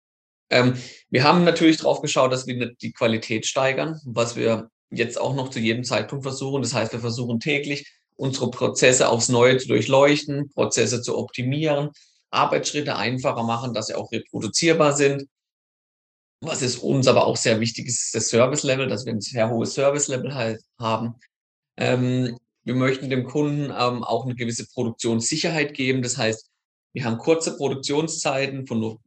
[0.52, 0.76] Ähm,
[1.10, 5.50] wir haben natürlich drauf geschaut, dass wir die Qualität steigern, was wir jetzt auch noch
[5.50, 6.62] zu jedem Zeitpunkt versuchen.
[6.62, 11.90] Das heißt, wir versuchen täglich unsere Prozesse aufs Neue zu durchleuchten, Prozesse zu optimieren,
[12.30, 15.26] Arbeitsschritte einfacher machen, dass sie auch reproduzierbar sind.
[16.42, 19.74] Was ist uns aber auch sehr wichtig ist, das Service-Level, dass wir ein sehr hohes
[19.74, 21.16] Service-Level halt haben.
[21.78, 26.02] Ähm, wir möchten dem Kunden ähm, auch eine gewisse Produktionssicherheit geben.
[26.02, 26.50] Das heißt,
[26.94, 29.00] wir haben kurze Produktionszeiten von nur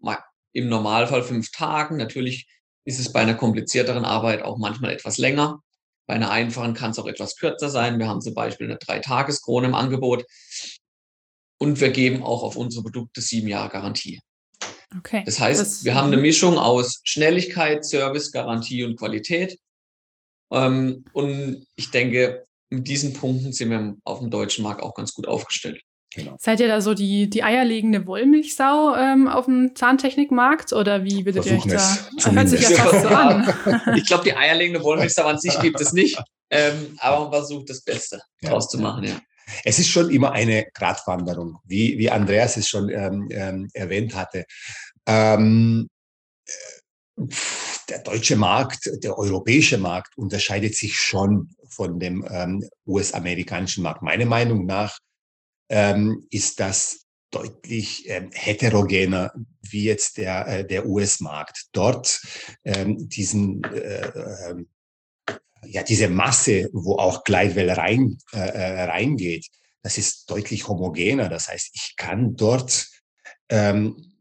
[0.54, 1.98] im Normalfall fünf Tagen.
[1.98, 2.48] Natürlich
[2.86, 5.60] ist es bei einer komplizierteren Arbeit auch manchmal etwas länger.
[6.06, 7.98] Bei einer einfachen kann es auch etwas kürzer sein.
[7.98, 10.24] Wir haben zum Beispiel eine Dreitageskrone im Angebot.
[11.58, 14.20] Und wir geben auch auf unsere Produkte sieben Jahre Garantie.
[14.96, 15.22] Okay.
[15.24, 19.58] Das heißt, das, wir haben eine Mischung aus Schnelligkeit, Service, Garantie und Qualität.
[20.52, 25.14] Ähm, und ich denke, mit diesen Punkten sind wir auf dem deutschen Markt auch ganz
[25.14, 25.82] gut aufgestellt.
[26.14, 26.36] Genau.
[26.38, 31.44] Seid ihr da so die, die eierlegende Wollmilchsau ähm, auf dem Zahntechnikmarkt oder wie würdet
[31.46, 31.74] ihr euch da?
[31.74, 33.52] Das hört sich ja fast so an.
[33.96, 37.82] ich glaube, die eierlegende Wollmilchsau an sich gibt es nicht, ähm, aber man versucht das
[37.82, 38.50] Beste ja.
[38.50, 39.20] draus zu machen, ja.
[39.64, 44.46] Es ist schon immer eine Gratwanderung, wie, wie Andreas es schon ähm, ähm erwähnt hatte.
[45.06, 45.88] Ähm,
[47.88, 54.02] der deutsche Markt, der europäische Markt unterscheidet sich schon von dem ähm, US-amerikanischen Markt.
[54.02, 54.98] Meiner Meinung nach
[55.68, 61.66] ähm, ist das deutlich ähm, heterogener wie jetzt der, äh, der US-Markt.
[61.72, 62.22] Dort
[62.64, 64.64] ähm, diesen, äh, äh,
[65.66, 69.46] ja, diese Masse, wo auch Gleitwell rein, äh, äh, reingeht,
[69.82, 71.28] das ist deutlich homogener.
[71.28, 72.88] Das heißt, ich kann dort
[73.48, 74.13] ähm,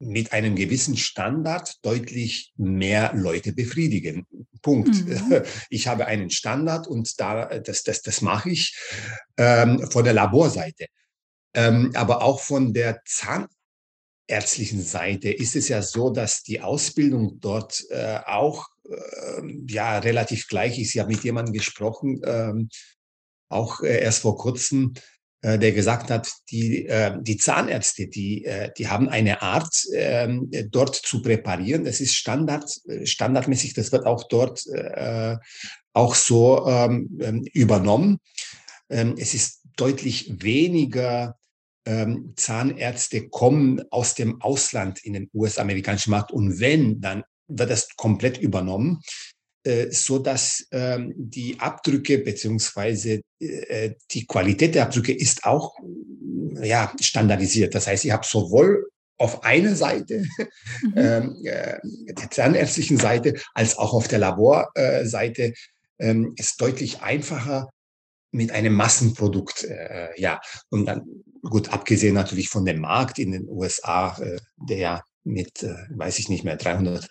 [0.00, 4.26] mit einem gewissen Standard deutlich mehr Leute befriedigen.
[4.62, 5.06] Punkt.
[5.06, 5.42] Mhm.
[5.70, 8.76] Ich habe einen Standard und da, das, das, das mache ich
[9.36, 10.86] ähm, von der Laborseite.
[11.54, 17.84] Ähm, aber auch von der zahnärztlichen Seite ist es ja so, dass die Ausbildung dort
[17.90, 20.94] äh, auch äh, ja relativ gleich ist.
[20.94, 22.68] Ich habe mit jemandem gesprochen, ähm,
[23.48, 24.94] auch äh, erst vor kurzem,
[25.42, 30.94] der gesagt hat, die, äh, die Zahnärzte, die, äh, die haben eine Art, ähm, dort
[30.94, 31.84] zu präparieren.
[31.84, 32.70] Das ist Standard,
[33.04, 34.62] standardmäßig, das wird auch dort
[35.92, 38.20] auch so ähm, ähm, übernommen.
[38.88, 41.36] es ist deutlich weniger
[42.36, 48.38] Zahnärzte kommen aus dem Ausland in den US-amerikanischen Markt und wenn, dann wird das komplett
[48.38, 49.00] übernommen.
[49.62, 55.74] Äh, so dass ähm, die Abdrücke beziehungsweise äh, die Qualität der Abdrücke ist auch
[56.62, 57.74] ja standardisiert.
[57.74, 60.24] Das heißt, ich habe sowohl auf einer Seite,
[60.82, 60.92] mhm.
[60.96, 65.52] ähm, äh, der zahnärztlichen Seite, als auch auf der Laborseite
[65.98, 67.68] ähm, ist deutlich einfacher
[68.32, 70.40] mit einem Massenprodukt, äh, ja.
[70.70, 71.02] Und dann,
[71.42, 76.30] gut, abgesehen natürlich von dem Markt in den USA, äh, der mit, äh, weiß ich
[76.30, 77.10] nicht mehr, 300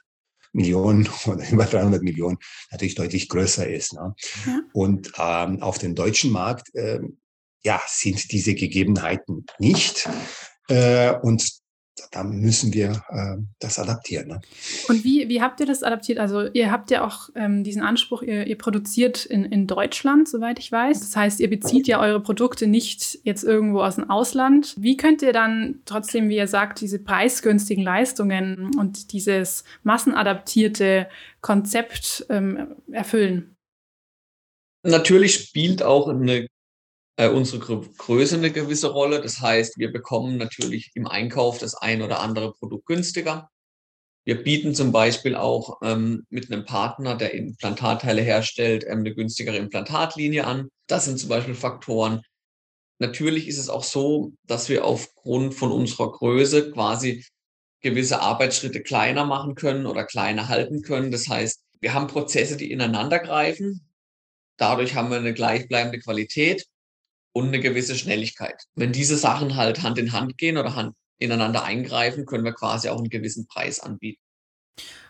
[0.51, 2.37] Millionen oder über 300 Millionen
[2.71, 3.93] natürlich deutlich größer ist.
[3.93, 4.15] Ne?
[4.45, 4.61] Ja.
[4.73, 6.99] Und ähm, auf dem deutschen Markt äh,
[7.63, 10.07] ja, sind diese Gegebenheiten nicht.
[10.69, 11.58] Äh, und
[12.11, 14.27] da müssen wir äh, das adaptieren.
[14.27, 14.41] Ne?
[14.87, 16.19] Und wie, wie habt ihr das adaptiert?
[16.19, 20.59] Also ihr habt ja auch ähm, diesen Anspruch, ihr, ihr produziert in, in Deutschland, soweit
[20.59, 20.99] ich weiß.
[20.99, 24.75] Das heißt, ihr bezieht ja eure Produkte nicht jetzt irgendwo aus dem Ausland.
[24.77, 31.07] Wie könnt ihr dann trotzdem, wie ihr sagt, diese preisgünstigen Leistungen und dieses massenadaptierte
[31.41, 33.55] Konzept ähm, erfüllen?
[34.83, 36.47] Natürlich spielt auch eine
[37.27, 39.21] unsere Größe eine gewisse Rolle.
[39.21, 43.49] Das heißt, wir bekommen natürlich im Einkauf das ein oder andere Produkt günstiger.
[44.25, 49.57] Wir bieten zum Beispiel auch ähm, mit einem Partner, der Implantatteile herstellt, ähm, eine günstigere
[49.57, 50.69] Implantatlinie an.
[50.87, 52.21] Das sind zum Beispiel Faktoren.
[52.99, 57.25] Natürlich ist es auch so, dass wir aufgrund von unserer Größe quasi
[57.81, 61.11] gewisse Arbeitsschritte kleiner machen können oder kleiner halten können.
[61.11, 63.87] Das heißt, wir haben Prozesse, die ineinander greifen.
[64.57, 66.65] Dadurch haben wir eine gleichbleibende Qualität
[67.33, 68.63] und eine gewisse Schnelligkeit.
[68.75, 72.89] Wenn diese Sachen halt Hand in Hand gehen oder Hand ineinander eingreifen, können wir quasi
[72.89, 74.21] auch einen gewissen Preis anbieten.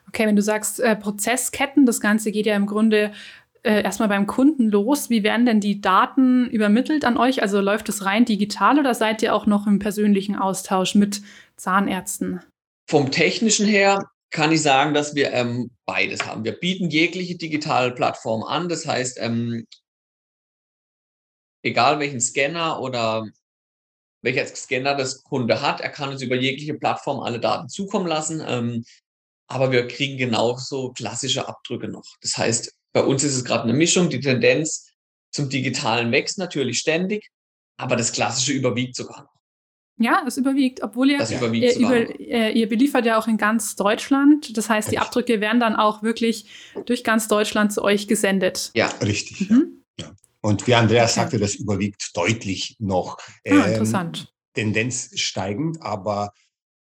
[0.07, 3.11] Okay, wenn du sagst äh, Prozessketten, das Ganze geht ja im Grunde
[3.63, 5.09] äh, erstmal beim Kunden los.
[5.09, 7.41] Wie werden denn die Daten übermittelt an euch?
[7.41, 11.21] Also läuft es rein digital oder seid ihr auch noch im persönlichen Austausch mit
[11.57, 12.41] Zahnärzten?
[12.89, 13.99] Vom technischen her
[14.31, 16.43] kann ich sagen, dass wir ähm, beides haben.
[16.43, 18.69] Wir bieten jegliche digitale Plattform an.
[18.69, 19.65] Das heißt, ähm,
[21.61, 23.25] egal welchen Scanner oder
[24.21, 28.43] welcher Scanner das Kunde hat, er kann uns über jegliche Plattform alle Daten zukommen lassen.
[28.45, 28.83] Ähm,
[29.47, 32.05] aber wir kriegen genauso klassische Abdrücke noch.
[32.21, 34.09] Das heißt, bei uns ist es gerade eine Mischung.
[34.09, 34.91] Die Tendenz
[35.31, 37.29] zum Digitalen wächst natürlich ständig,
[37.77, 39.39] aber das Klassische überwiegt sogar noch.
[40.01, 44.55] Ja, es überwiegt, obwohl ihr, ihr, über, äh, ihr, beliefert ja auch in ganz Deutschland.
[44.55, 46.45] Das heißt, die Abdrücke werden dann auch wirklich
[46.85, 48.71] durch ganz Deutschland zu euch gesendet.
[48.75, 49.49] Ja, richtig.
[49.49, 49.57] Mhm.
[49.57, 49.78] Ja.
[50.41, 51.21] Und wie Andreas okay.
[51.21, 53.17] sagte, das überwiegt deutlich noch.
[53.17, 54.33] Ah, ähm, interessant.
[54.53, 56.33] Tendenz steigend, aber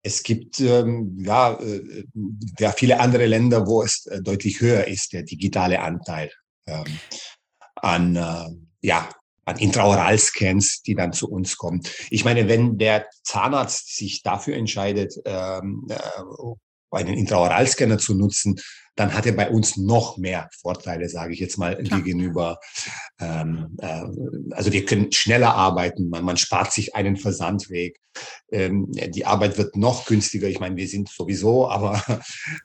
[0.03, 2.05] es gibt ähm, ja, äh,
[2.59, 6.31] ja viele andere Länder, wo es äh, deutlich höher ist, der digitale Anteil
[6.67, 6.85] ähm,
[7.75, 9.09] an, äh, ja,
[9.45, 11.81] an Intraoralscans, die dann zu uns kommen.
[12.09, 15.97] Ich meine, wenn der Zahnarzt sich dafür entscheidet, ähm, äh,
[16.91, 18.59] einen Intraoralscanner zu nutzen,
[18.95, 22.01] dann hat er bei uns noch mehr Vorteile, sage ich jetzt mal, Klar.
[22.01, 22.59] gegenüber.
[23.19, 24.03] Ähm, äh,
[24.51, 27.99] also wir können schneller arbeiten, man, man spart sich einen Versandweg.
[28.51, 30.47] Ähm, die Arbeit wird noch günstiger.
[30.47, 32.01] Ich meine, wir sind sowieso, aber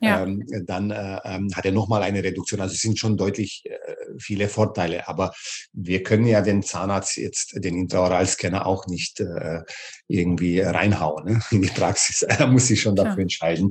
[0.01, 0.23] ja.
[0.23, 2.61] ähm, dann äh, ähm, hat er noch mal eine Reduktion.
[2.61, 3.79] Also es sind schon deutlich äh,
[4.19, 5.09] viele Vorteile.
[5.09, 5.33] Aber
[5.73, 9.62] wir können ja den Zahnarzt jetzt, den Intraoralscanner auch nicht äh,
[10.11, 11.40] irgendwie reinhauen ne?
[11.51, 12.23] in die Praxis.
[12.40, 13.23] Er muss sich schon dafür Klar.
[13.23, 13.70] entscheiden.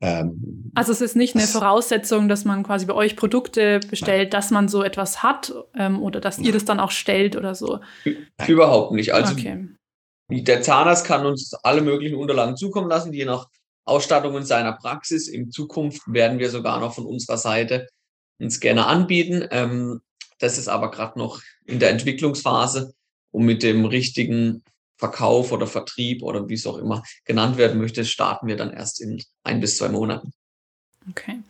[0.00, 4.50] Ähm, also es ist nicht eine Voraussetzung, dass man quasi bei euch Produkte bestellt, dass
[4.50, 7.80] man so etwas hat ähm, oder dass ihr das dann auch stellt oder so?
[8.46, 9.14] Überhaupt nicht.
[9.14, 9.66] Also okay.
[10.28, 13.48] der Zahnarzt kann uns alle möglichen Unterlagen zukommen lassen, je nach
[13.84, 15.26] Ausstattung in seiner Praxis.
[15.26, 17.88] In Zukunft werden wir sogar noch von unserer Seite
[18.38, 19.46] einen Scanner anbieten.
[19.50, 20.00] Ähm,
[20.38, 22.94] das ist aber gerade noch in der Entwicklungsphase
[23.32, 24.62] und mit dem richtigen
[25.00, 29.00] Verkauf oder Vertrieb oder wie es auch immer genannt werden möchte, starten wir dann erst
[29.00, 30.32] in ein bis zwei Monaten.
[31.08, 31.40] Okay.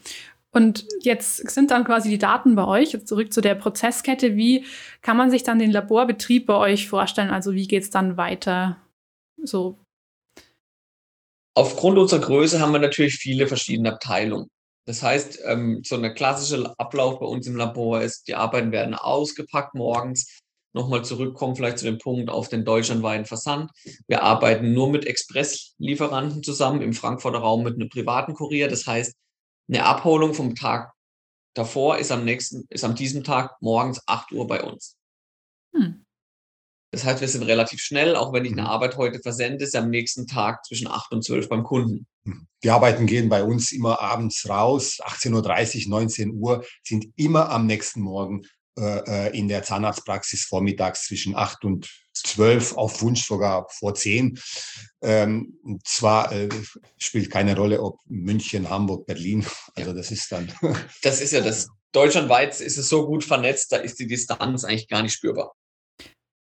[0.52, 4.36] Und jetzt sind dann quasi die Daten bei euch, jetzt zurück zu der Prozesskette.
[4.36, 4.64] Wie
[5.02, 7.30] kann man sich dann den Laborbetrieb bei euch vorstellen?
[7.30, 8.76] Also wie geht es dann weiter?
[9.42, 9.78] So.
[11.54, 14.48] Aufgrund unserer Größe haben wir natürlich viele verschiedene Abteilungen.
[14.86, 18.94] Das heißt, ähm, so ein klassischer Ablauf bei uns im Labor ist, die Arbeiten werden
[18.94, 20.39] ausgepackt morgens,
[20.72, 23.70] nochmal zurückkommen, vielleicht zu dem Punkt auf den deutschlandweiten Versand.
[24.06, 28.68] Wir arbeiten nur mit Expresslieferanten zusammen im Frankfurter Raum mit einem privaten Kurier.
[28.68, 29.14] Das heißt,
[29.68, 30.92] eine Abholung vom Tag
[31.54, 34.96] davor ist am nächsten, ist an diesem Tag morgens 8 Uhr bei uns.
[35.74, 36.04] Hm.
[36.92, 38.66] Das heißt, wir sind relativ schnell, auch wenn ich eine mhm.
[38.66, 42.06] Arbeit heute versende, ist am nächsten Tag zwischen 8 und 12 beim Kunden.
[42.24, 42.48] Mhm.
[42.64, 47.66] Die Arbeiten gehen bei uns immer abends raus, 18.30 Uhr, 19 Uhr, sind immer am
[47.66, 48.42] nächsten Morgen
[48.78, 54.38] äh, äh, in der Zahnarztpraxis vormittags zwischen 8 und 12, auf Wunsch sogar vor 10.
[55.02, 56.48] Ähm, und zwar äh,
[56.98, 59.44] spielt keine Rolle, ob München, Hamburg, Berlin.
[59.74, 60.52] Also das ist dann.
[61.02, 61.68] Das ist ja das.
[61.92, 65.56] Deutschlandweit ist es so gut vernetzt, da ist die Distanz eigentlich gar nicht spürbar.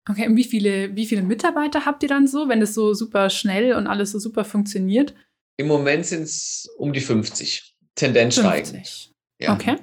[0.09, 3.29] Okay, und wie viele, wie viele Mitarbeiter habt ihr dann so, wenn es so super
[3.31, 5.15] schnell und alles so super funktioniert?
[5.57, 7.75] Im Moment sind es um die 50.
[7.95, 8.65] Tendenz 50.
[8.65, 9.13] steigend.
[9.41, 9.55] Ja.
[9.55, 9.77] Okay.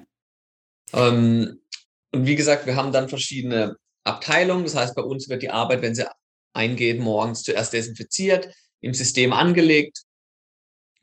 [0.93, 1.58] Ähm,
[2.11, 4.63] und wie gesagt, wir haben dann verschiedene Abteilungen.
[4.63, 6.09] Das heißt, bei uns wird die Arbeit, wenn sie
[6.53, 10.03] eingeht, morgens zuerst desinfiziert, im System angelegt.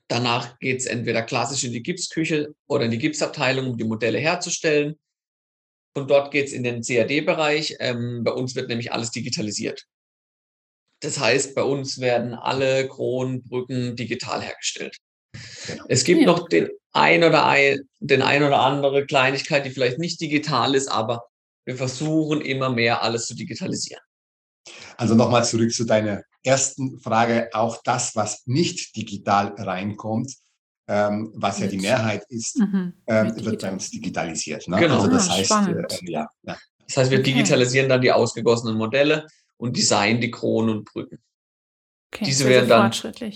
[0.09, 4.19] Danach geht es entweder klassisch in die Gipsküche oder in die Gipsabteilung, um die Modelle
[4.19, 4.97] herzustellen.
[5.95, 7.77] Und dort geht es in den CAD-Bereich.
[7.81, 9.87] Ähm, bei uns wird nämlich alles digitalisiert.
[11.01, 14.97] Das heißt, bei uns werden alle Kronbrücken digital hergestellt.
[15.66, 15.85] Genau.
[15.88, 16.27] Es gibt ja.
[16.27, 20.88] noch den ein oder ein, den ein oder andere Kleinigkeit, die vielleicht nicht digital ist,
[20.88, 21.25] aber
[21.64, 24.03] wir versuchen immer mehr alles zu digitalisieren.
[24.96, 27.51] Also nochmal zurück zu deiner ersten Frage.
[27.53, 30.33] Auch das, was nicht digital reinkommt,
[30.88, 32.94] ähm, was ja die Mehrheit ist, mhm.
[33.07, 34.66] ähm, wird bei uns digitalisiert.
[34.68, 34.79] Ne?
[34.79, 34.96] Genau.
[34.96, 37.33] Also das ah, heißt, äh, ja, ja, Das heißt, wir okay.
[37.33, 41.18] digitalisieren dann die ausgegossenen Modelle und designen die Kronen und Brücken.
[42.14, 42.92] Okay, Diese werden dann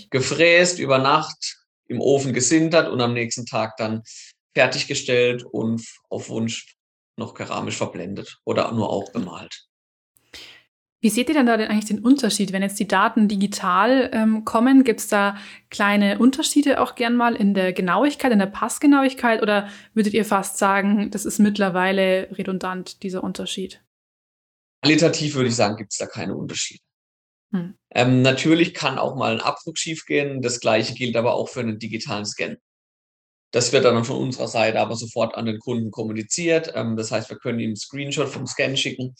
[0.09, 1.60] gefräst über Nacht,
[1.91, 4.01] im Ofen gesintert und am nächsten Tag dann
[4.55, 6.75] fertiggestellt und auf Wunsch
[7.17, 9.67] noch keramisch verblendet oder nur auch bemalt.
[11.03, 14.45] Wie seht ihr denn da denn eigentlich den Unterschied, wenn jetzt die Daten digital ähm,
[14.45, 14.83] kommen?
[14.83, 15.35] Gibt es da
[15.71, 20.59] kleine Unterschiede auch gern mal in der Genauigkeit, in der Passgenauigkeit oder würdet ihr fast
[20.59, 23.83] sagen, das ist mittlerweile redundant, dieser Unterschied?
[24.83, 26.83] Qualitativ würde ich sagen, gibt es da keine Unterschiede.
[27.51, 27.77] Hm.
[27.89, 30.41] Ähm, natürlich kann auch mal ein Abdruck schiefgehen.
[30.41, 32.57] Das gleiche gilt aber auch für einen digitalen Scan.
[33.51, 36.71] Das wird dann von unserer Seite aber sofort an den Kunden kommuniziert.
[36.75, 39.15] Ähm, das heißt, wir können ihm einen Screenshot vom Scan schicken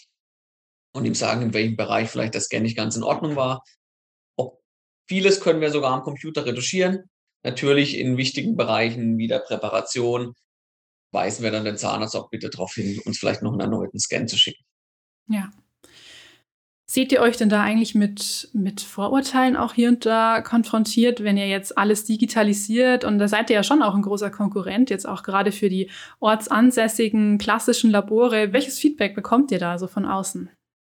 [0.93, 3.63] und ihm sagen, in welchem Bereich vielleicht der Scan nicht ganz in Ordnung war.
[4.37, 4.61] Ob
[5.07, 7.09] vieles können wir sogar am Computer retuschieren.
[7.43, 10.33] Natürlich in wichtigen Bereichen wie der Präparation
[11.11, 14.27] weisen wir dann den Zahnarzt auch bitte darauf hin, uns vielleicht noch einen erneuten Scan
[14.27, 14.63] zu schicken.
[15.27, 15.51] Ja.
[16.93, 21.37] Seht ihr euch denn da eigentlich mit, mit Vorurteilen auch hier und da konfrontiert, wenn
[21.37, 23.05] ihr jetzt alles digitalisiert?
[23.05, 25.89] Und da seid ihr ja schon auch ein großer Konkurrent, jetzt auch gerade für die
[26.19, 28.51] ortsansässigen klassischen Labore.
[28.51, 30.49] Welches Feedback bekommt ihr da so von außen?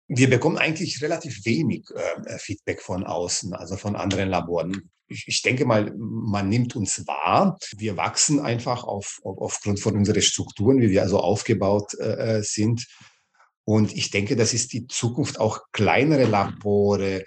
[0.07, 4.89] wir bekommen eigentlich relativ wenig äh, Feedback von außen, also von anderen Laboren.
[5.07, 7.57] Ich, ich, denke mal, man nimmt uns wahr.
[7.77, 12.41] Wir wachsen einfach auf, auf, aufgrund von unseren Strukturen, wie wir also aufgebaut äh, äh
[12.43, 12.85] sind.
[13.65, 15.39] Und ich denke, das ist die Zukunft.
[15.39, 17.23] Auch kleinere Labore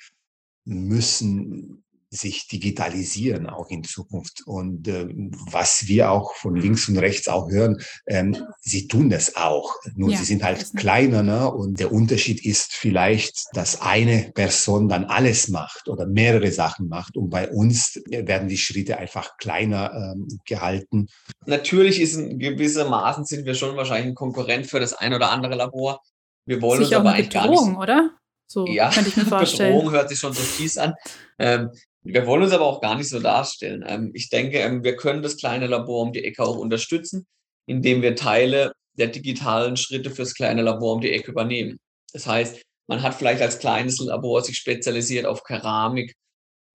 [0.64, 4.42] müssen sich digitalisieren auch in Zukunft.
[4.46, 5.06] Und äh,
[5.50, 9.74] was wir auch von links und rechts auch hören, ähm, sie tun das auch.
[9.94, 11.22] Nur ja, sie sind halt kleiner.
[11.22, 11.50] Ne?
[11.50, 17.16] Und der Unterschied ist vielleicht, dass eine Person dann alles macht oder mehrere Sachen macht.
[17.16, 21.08] Und bei uns werden die Schritte einfach kleiner ähm, gehalten.
[21.44, 25.56] Natürlich ist in gewissermaßen sind wir schon wahrscheinlich ein Konkurrent für das ein oder andere
[25.56, 26.00] Labor.
[26.46, 27.78] Wir wollen Sicher uns aber eigentlich Bedrohung, gar nicht.
[27.78, 28.10] oder?
[28.46, 29.74] So ja, könnte ich mir vorstellen.
[29.74, 30.94] Bedrohung hört sich schon so fies an.
[31.38, 31.70] Ähm,
[32.02, 33.84] wir wollen uns aber auch gar nicht so darstellen.
[33.86, 37.26] Ähm, ich denke, ähm, wir können das kleine Labor um die Ecke auch unterstützen,
[37.66, 41.78] indem wir Teile der digitalen Schritte fürs kleine Labor um die Ecke übernehmen.
[42.12, 46.14] Das heißt, man hat vielleicht als kleines Labor sich spezialisiert auf Keramik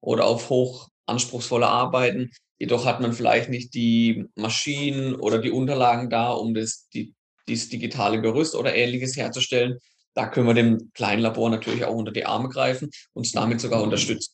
[0.01, 2.31] oder auf hoch anspruchsvolle Arbeiten.
[2.59, 7.13] Jedoch hat man vielleicht nicht die Maschinen oder die Unterlagen da, um das, die,
[7.51, 9.77] dieses digitale Gerüst oder ähnliches herzustellen.
[10.13, 13.61] Da können wir dem kleinen Labor natürlich auch unter die Arme greifen und es damit
[13.61, 14.33] sogar unterstützen.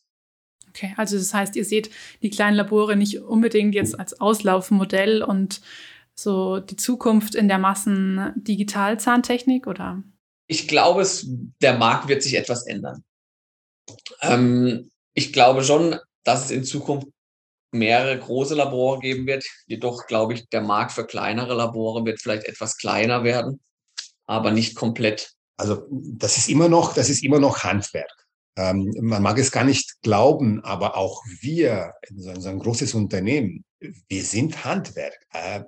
[0.69, 1.89] Okay, also das heißt, ihr seht
[2.21, 5.62] die kleinen Labore nicht unbedingt jetzt als Auslaufmodell und
[6.13, 10.03] so die Zukunft in der Massen-Digital-Zahntechnik oder?
[10.47, 11.27] Ich glaube, es,
[11.62, 13.03] der Markt wird sich etwas ändern.
[14.21, 17.08] Ähm, ich glaube schon, dass es in Zukunft
[17.71, 19.45] mehrere große Labore geben wird.
[19.65, 23.60] Jedoch glaube ich, der Markt für kleinere Labore wird vielleicht etwas kleiner werden,
[24.25, 25.34] aber nicht komplett.
[25.58, 28.27] Also das ist immer noch, das ist immer noch Handwerk.
[28.58, 33.63] Ähm, man mag es gar nicht glauben, aber auch wir, so, so ein großes Unternehmen,
[33.80, 35.15] wir sind Handwerk.
[35.32, 35.63] Äh,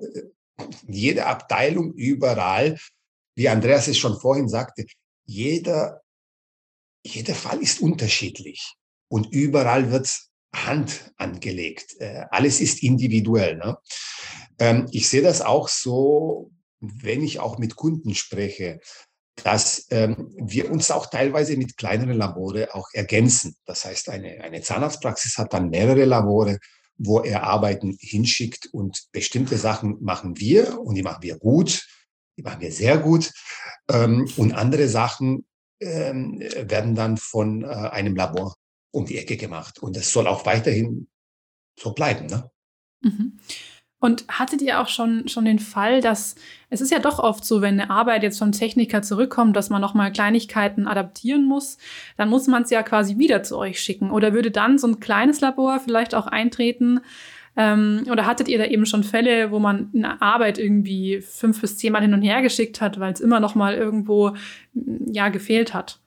[0.87, 2.77] jede Abteilung überall,
[3.35, 4.85] wie Andreas es schon vorhin sagte,
[5.25, 6.01] jeder,
[7.05, 8.75] jeder Fall ist unterschiedlich
[9.07, 11.95] und überall wird Hand angelegt.
[11.99, 13.57] Äh, alles ist individuell.
[13.57, 13.77] Ne?
[14.59, 18.79] Ähm, ich sehe das auch so, wenn ich auch mit Kunden spreche
[19.43, 23.55] dass ähm, wir uns auch teilweise mit kleineren Labore auch ergänzen.
[23.65, 26.59] Das heißt, eine, eine Zahnarztpraxis hat dann mehrere Labore,
[26.97, 31.87] wo er Arbeiten hinschickt und bestimmte Sachen machen wir und die machen wir gut,
[32.37, 33.31] die machen wir sehr gut
[33.89, 35.45] ähm, und andere Sachen
[35.81, 38.53] werden dann von äh, einem Labor
[38.91, 41.07] um die Ecke gemacht und das soll auch weiterhin
[41.79, 42.27] so bleiben.
[42.27, 42.49] Ne?
[43.01, 43.39] Mhm.
[44.01, 46.35] Und hattet ihr auch schon, schon den Fall, dass
[46.69, 49.81] es ist ja doch oft so, wenn eine Arbeit jetzt vom Techniker zurückkommt, dass man
[49.81, 51.77] nochmal Kleinigkeiten adaptieren muss,
[52.15, 54.11] dann muss man es ja quasi wieder zu euch schicken.
[54.11, 57.01] Oder würde dann so ein kleines Labor vielleicht auch eintreten?
[57.57, 61.77] Ähm, oder hattet ihr da eben schon Fälle, wo man eine Arbeit irgendwie fünf bis
[61.77, 64.33] zehnmal hin und her geschickt hat, weil es immer noch mal irgendwo
[64.73, 65.99] ja gefehlt hat?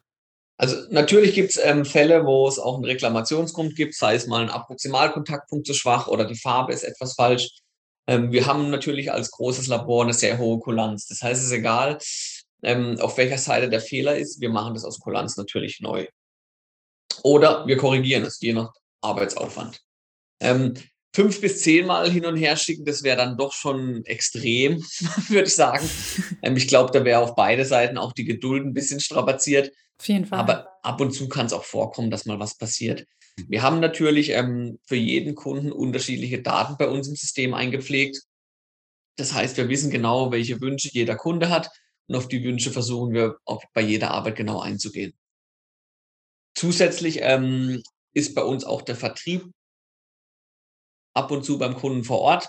[0.63, 4.43] Also natürlich gibt es ähm, Fälle, wo es auch einen Reklamationsgrund gibt, sei es mal
[4.43, 7.51] ein Approximalkontaktpunkt zu schwach oder die Farbe ist etwas falsch.
[8.07, 11.09] Ähm, wir haben natürlich als großes Labor eine sehr hohe Kulanz.
[11.09, 11.99] Das heißt, es ist egal,
[12.63, 16.07] ähm, auf welcher Seite der Fehler ist, wir machen das aus Kulanz natürlich neu.
[17.25, 19.81] Oder wir korrigieren es, je nach Arbeitsaufwand.
[20.39, 20.75] Ähm,
[21.13, 24.77] fünf bis zehnmal hin und her schicken, das wäre dann doch schon extrem,
[25.29, 25.91] würde ich sagen.
[26.45, 29.73] Ähm, ich glaube, da wäre auf beide Seiten auch die Geduld ein bisschen strapaziert.
[29.99, 30.39] Auf jeden Fall.
[30.39, 33.07] Aber ab und zu kann es auch vorkommen, dass mal was passiert.
[33.49, 38.21] Wir haben natürlich ähm, für jeden Kunden unterschiedliche Daten bei uns im System eingepflegt.
[39.17, 41.71] Das heißt, wir wissen genau, welche Wünsche jeder Kunde hat
[42.09, 45.15] und auf die Wünsche versuchen wir auch bei jeder Arbeit genau einzugehen.
[46.55, 49.51] Zusätzlich ähm, ist bei uns auch der Vertrieb
[51.15, 52.49] ab und zu beim Kunden vor Ort.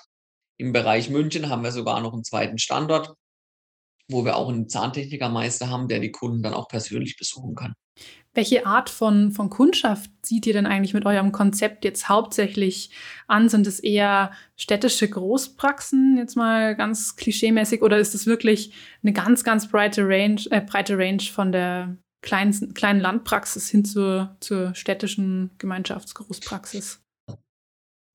[0.58, 3.16] Im Bereich München haben wir sogar noch einen zweiten Standort,
[4.10, 7.74] wo wir auch einen Zahntechnikermeister haben, der die Kunden dann auch persönlich besuchen kann.
[8.36, 12.90] Welche Art von, von Kundschaft sieht ihr denn eigentlich mit eurem Konzept jetzt hauptsächlich
[13.28, 13.48] an?
[13.48, 19.44] Sind es eher städtische Großpraxen, jetzt mal ganz klischeemäßig, oder ist es wirklich eine ganz,
[19.44, 25.52] ganz breite Range, äh, breite Range von der kleinen, kleinen Landpraxis hin zur, zur städtischen
[25.60, 27.02] Gemeinschaftsgroßpraxis?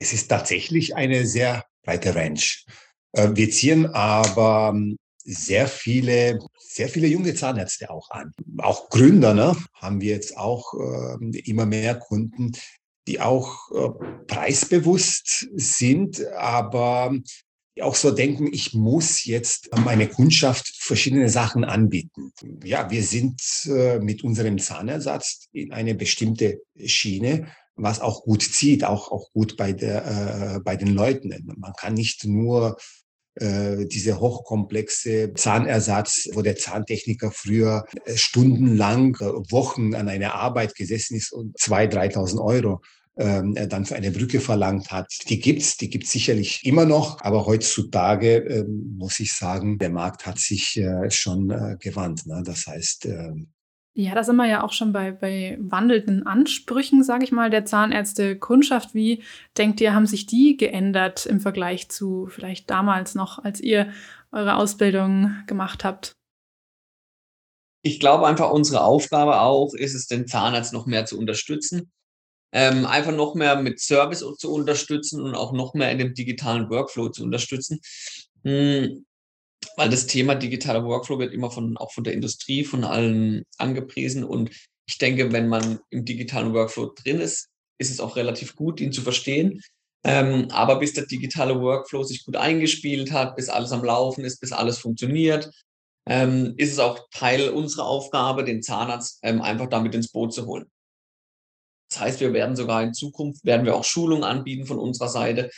[0.00, 2.42] Es ist tatsächlich eine sehr breite Range.
[3.12, 4.96] Äh, wir ziehen aber ähm,
[5.28, 8.32] sehr viele, sehr viele junge Zahnärzte auch an.
[8.58, 12.52] Auch Gründer, ne, haben wir jetzt auch äh, immer mehr Kunden,
[13.06, 13.88] die auch äh,
[14.26, 17.14] preisbewusst sind, aber
[17.82, 22.32] auch so denken, ich muss jetzt meine Kundschaft verschiedene Sachen anbieten.
[22.64, 28.82] Ja, wir sind äh, mit unserem Zahnersatz in eine bestimmte Schiene, was auch gut zieht,
[28.82, 31.32] auch, auch gut bei, der, äh, bei den Leuten.
[31.56, 32.76] Man kann nicht nur
[33.40, 40.74] äh, diese hochkomplexe Zahnersatz, wo der Zahntechniker früher äh, stundenlang, äh, Wochen an einer Arbeit
[40.74, 42.80] gesessen ist und 2.000, 3.000 Euro
[43.18, 45.12] ähm, dann für eine Brücke verlangt hat.
[45.28, 50.24] Die gibt's, die gibt's sicherlich immer noch, aber heutzutage ähm, muss ich sagen, der Markt
[50.24, 52.26] hat sich äh, schon äh, gewandt.
[52.26, 52.42] Ne?
[52.44, 53.48] Das heißt, ähm,
[54.00, 57.64] ja, da sind wir ja auch schon bei, bei wandelnden Ansprüchen, sage ich mal, der
[57.64, 58.94] Zahnärzte Kundschaft.
[58.94, 59.24] Wie
[59.56, 63.92] denkt ihr, haben sich die geändert im Vergleich zu vielleicht damals noch, als ihr
[64.30, 66.12] eure Ausbildung gemacht habt?
[67.82, 71.90] Ich glaube einfach, unsere Aufgabe auch ist es, den Zahnarzt noch mehr zu unterstützen.
[72.52, 76.70] Ähm, einfach noch mehr mit Service zu unterstützen und auch noch mehr in dem digitalen
[76.70, 77.80] Workflow zu unterstützen.
[78.44, 79.04] Hm,
[79.76, 84.24] weil das Thema digitaler Workflow wird immer von, auch von der Industrie, von allen angepriesen.
[84.24, 84.50] Und
[84.86, 88.92] ich denke, wenn man im digitalen Workflow drin ist, ist es auch relativ gut, ihn
[88.92, 89.60] zu verstehen.
[90.04, 94.40] Ähm, aber bis der digitale Workflow sich gut eingespielt hat, bis alles am Laufen ist,
[94.40, 95.50] bis alles funktioniert,
[96.08, 100.46] ähm, ist es auch Teil unserer Aufgabe, den Zahnarzt ähm, einfach damit ins Boot zu
[100.46, 100.66] holen.
[101.90, 105.50] Das heißt, wir werden sogar in Zukunft, werden wir auch Schulungen anbieten von unserer Seite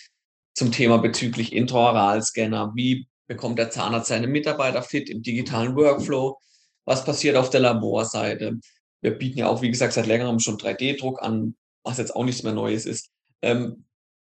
[0.55, 2.73] zum Thema bezüglich Intraoralscanner.
[2.75, 6.41] Wie bekommt der Zahnarzt seine Mitarbeiter fit im digitalen Workflow?
[6.85, 8.59] Was passiert auf der Laborseite?
[9.03, 11.55] Wir bieten ja auch, wie gesagt, seit längerem schon 3D-Druck an,
[11.85, 13.09] was jetzt auch nichts mehr Neues ist.
[13.41, 13.85] Ähm,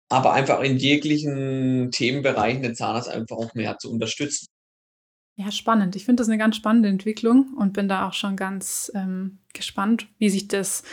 [0.09, 4.45] aber einfach in jeglichen Themenbereichen den Zahnarzt einfach auch mehr zu unterstützen.
[5.37, 5.95] Ja, spannend.
[5.95, 10.07] Ich finde das eine ganz spannende Entwicklung und bin da auch schon ganz ähm, gespannt,
[10.19, 10.83] wie sich das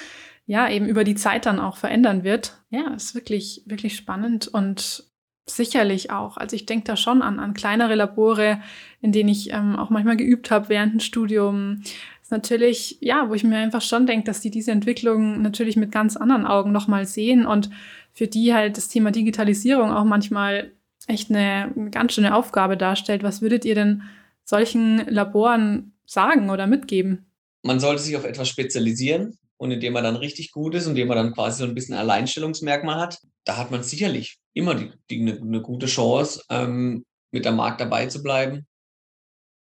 [0.46, 2.62] ja eben über die Zeit dann auch verändern wird.
[2.70, 5.09] Ja, ist wirklich, wirklich spannend und
[5.57, 6.36] Sicherlich auch.
[6.36, 8.61] Also ich denke da schon an, an kleinere Labore,
[9.01, 11.82] in denen ich ähm, auch manchmal geübt habe während dem Studium.
[12.30, 16.16] natürlich, ja, wo ich mir einfach schon denke, dass die diese Entwicklung natürlich mit ganz
[16.16, 17.70] anderen Augen nochmal sehen und
[18.12, 20.72] für die halt das Thema Digitalisierung auch manchmal
[21.09, 23.22] echt eine, eine ganz schöne Aufgabe darstellt.
[23.22, 24.03] Was würdet ihr denn
[24.44, 27.26] solchen Laboren sagen oder mitgeben?
[27.62, 31.09] Man sollte sich auf etwas spezialisieren und indem man dann richtig gut ist und indem
[31.09, 35.20] man dann quasi so ein bisschen Alleinstellungsmerkmal hat, da hat man sicherlich immer die, die,
[35.20, 38.66] eine, eine gute Chance, ähm, mit am Markt dabei zu bleiben.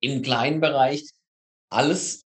[0.01, 1.03] Im kleinen Bereich
[1.69, 2.23] alles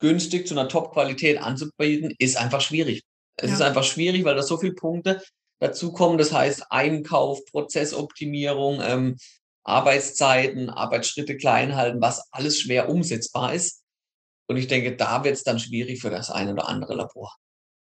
[0.00, 3.02] günstig zu einer Top-Qualität anzubieten, ist einfach schwierig.
[3.36, 3.56] Es ja.
[3.56, 5.22] ist einfach schwierig, weil da so viele Punkte
[5.60, 6.18] dazukommen.
[6.18, 9.16] Das heißt Einkauf, Prozessoptimierung, ähm,
[9.64, 13.82] Arbeitszeiten, Arbeitsschritte klein halten, was alles schwer umsetzbar ist.
[14.48, 17.32] Und ich denke, da wird es dann schwierig für das eine oder andere Labor.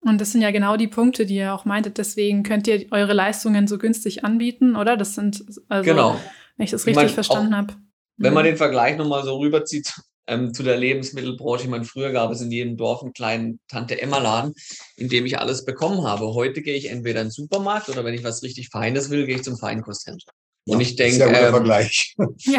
[0.07, 1.99] Und das sind ja genau die Punkte, die ihr auch meintet.
[1.99, 4.97] Deswegen könnt ihr eure Leistungen so günstig anbieten, oder?
[4.97, 6.21] Das sind, also, genau.
[6.57, 7.75] wenn ich das richtig ich mein, verstanden habe.
[8.17, 8.51] Wenn man mhm.
[8.51, 9.93] den Vergleich nochmal so rüberzieht
[10.29, 11.65] ähm, zu der Lebensmittelbranche.
[11.65, 14.55] Ich meine, früher gab es in jedem Dorf einen kleinen Tante-Emma-Laden,
[14.97, 16.35] in dem ich alles bekommen habe.
[16.35, 19.37] Heute gehe ich entweder in den Supermarkt oder wenn ich was richtig Feines will, gehe
[19.37, 20.33] ich zum Feinkosthändler.
[20.69, 22.15] Und ich denke, ähm, Vergleich.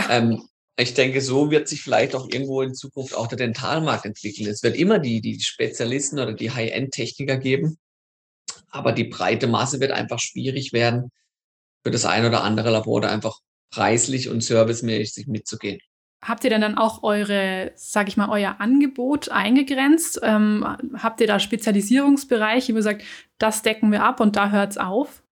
[0.10, 0.42] ähm,
[0.80, 4.48] ich denke, so wird sich vielleicht auch irgendwo in Zukunft auch der Dentalmarkt entwickeln.
[4.48, 7.78] Es wird immer die, die Spezialisten oder die High-End-Techniker geben,
[8.70, 11.12] aber die breite Masse wird einfach schwierig werden,
[11.84, 13.40] für das ein oder andere Labor da einfach
[13.72, 15.80] preislich und servicemäßig mitzugehen.
[16.24, 20.20] Habt ihr denn dann auch eure, sag ich mal, euer Angebot eingegrenzt?
[20.24, 20.66] Ähm,
[20.96, 23.04] habt ihr da Spezialisierungsbereiche, wo ihr sagt,
[23.38, 25.24] das decken wir ab und da hört es auf?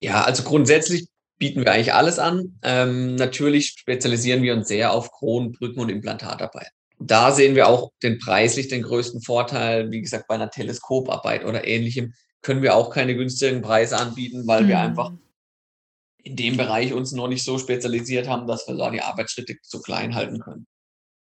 [0.00, 2.58] Ja, also grundsätzlich bieten wir eigentlich alles an.
[2.62, 6.70] Ähm, natürlich spezialisieren wir uns sehr auf Kronen, Brücken und Implantatarbeit.
[6.98, 9.90] Da sehen wir auch den preislich den größten Vorteil.
[9.90, 14.64] Wie gesagt, bei einer Teleskoparbeit oder ähnlichem können wir auch keine günstigen Preise anbieten, weil
[14.64, 14.68] mhm.
[14.68, 15.12] wir einfach
[16.22, 19.80] in dem Bereich uns noch nicht so spezialisiert haben, dass wir da die Arbeitsschritte so
[19.80, 20.66] klein halten können.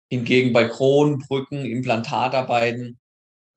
[0.10, 3.00] Hingegen bei Kronen, Brücken, Implantatarbeiten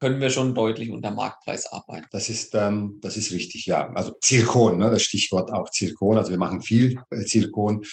[0.01, 2.07] können wir schon deutlich unter Marktpreis arbeiten.
[2.11, 3.91] Das ist, ähm, das ist richtig, ja.
[3.93, 6.19] Also Zirkon, ne, das Stichwort auch Zirkon.
[6.19, 7.85] Also wir machen viel äh, Zirkon,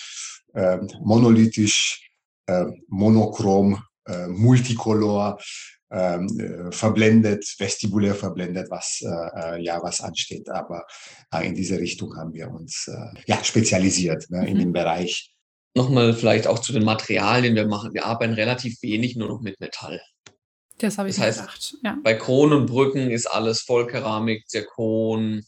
[0.54, 2.10] äh, monolithisch,
[2.48, 5.40] äh, monochrom, äh, multicolor,
[5.92, 10.50] ähm, äh, verblendet, vestibulär verblendet, was äh, äh, ja was ansteht.
[10.50, 10.86] Aber
[11.44, 14.48] in diese Richtung haben wir uns äh, ja spezialisiert ne, mhm.
[14.48, 15.32] in dem Bereich.
[15.76, 17.56] Nochmal vielleicht auch zu den Materialien.
[17.56, 20.02] Wir machen, wir arbeiten relativ wenig nur noch mit Metall.
[20.80, 21.78] Das habe ich das heißt, gedacht.
[21.84, 21.98] Ja.
[22.04, 25.46] Bei Kronen und Brücken ist alles Vollkeramik, Zirkon,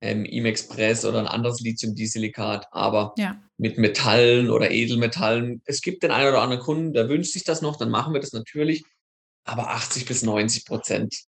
[0.00, 3.42] ähm, Imexpress oder ein anderes Lithium-Disilikat, aber ja.
[3.56, 5.62] mit Metallen oder Edelmetallen.
[5.64, 8.20] Es gibt den einen oder anderen Kunden, der wünscht sich das noch, dann machen wir
[8.20, 8.84] das natürlich.
[9.44, 11.24] Aber 80 bis 90 Prozent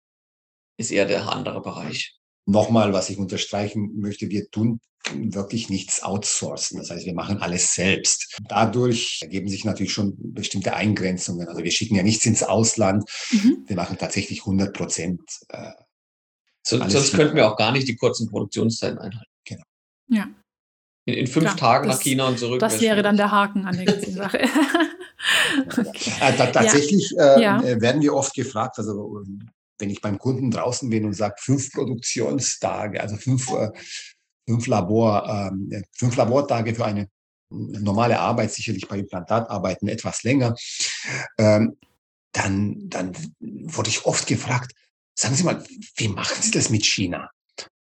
[0.77, 2.17] ist eher der andere Bereich.
[2.47, 4.81] Nochmal, was ich unterstreichen möchte, wir tun
[5.13, 6.79] wirklich nichts outsourcen.
[6.79, 8.39] Das heißt, wir machen alles selbst.
[8.49, 11.49] Dadurch ergeben sich natürlich schon bestimmte Eingrenzungen.
[11.49, 13.05] Also wir schicken ja nichts ins Ausland.
[13.31, 13.65] Mhm.
[13.67, 15.21] Wir machen tatsächlich 100 Prozent.
[15.49, 15.73] Äh,
[16.67, 19.31] so, sonst könnten wir auch gar nicht die kurzen Produktionszeiten einhalten.
[19.45, 19.65] Genau.
[20.09, 20.29] Ja.
[21.07, 22.61] In, in fünf Klar, Tagen das, nach China und zurück.
[22.61, 24.39] Das wäre dann der Haken an der ganzen Sache.
[25.69, 26.13] okay.
[26.21, 27.37] äh, tatsächlich ja.
[27.37, 27.81] Äh, ja.
[27.81, 29.23] Werden wir oft gefragt, also
[29.79, 33.71] wenn ich beim Kunden draußen bin und sage fünf Produktionstage, also fünf, äh,
[34.47, 37.09] fünf, Labor, ähm, fünf Labortage für eine
[37.51, 40.55] normale Arbeit, sicherlich bei Implantatarbeiten etwas länger,
[41.39, 41.77] ähm,
[42.33, 44.73] dann, dann wurde ich oft gefragt,
[45.15, 45.63] sagen Sie mal,
[45.97, 47.31] wie machen Sie das mit China?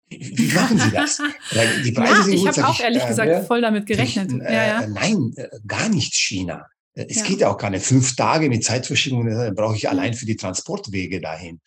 [0.10, 1.22] Wie machen Sie das?
[1.86, 4.32] Die Preise ja, sind ich habe auch ehrlich äh, gesagt äh, voll damit gerechnet.
[4.32, 4.88] Äh, ja, ja.
[4.88, 6.68] Nein, äh, gar nicht China.
[6.94, 10.36] Äh, es geht ja auch keine fünf Tage mit Zeitverschiebung, brauche ich allein für die
[10.36, 11.62] Transportwege dahin.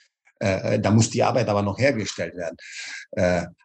[0.78, 2.56] Da muss die Arbeit aber noch hergestellt werden.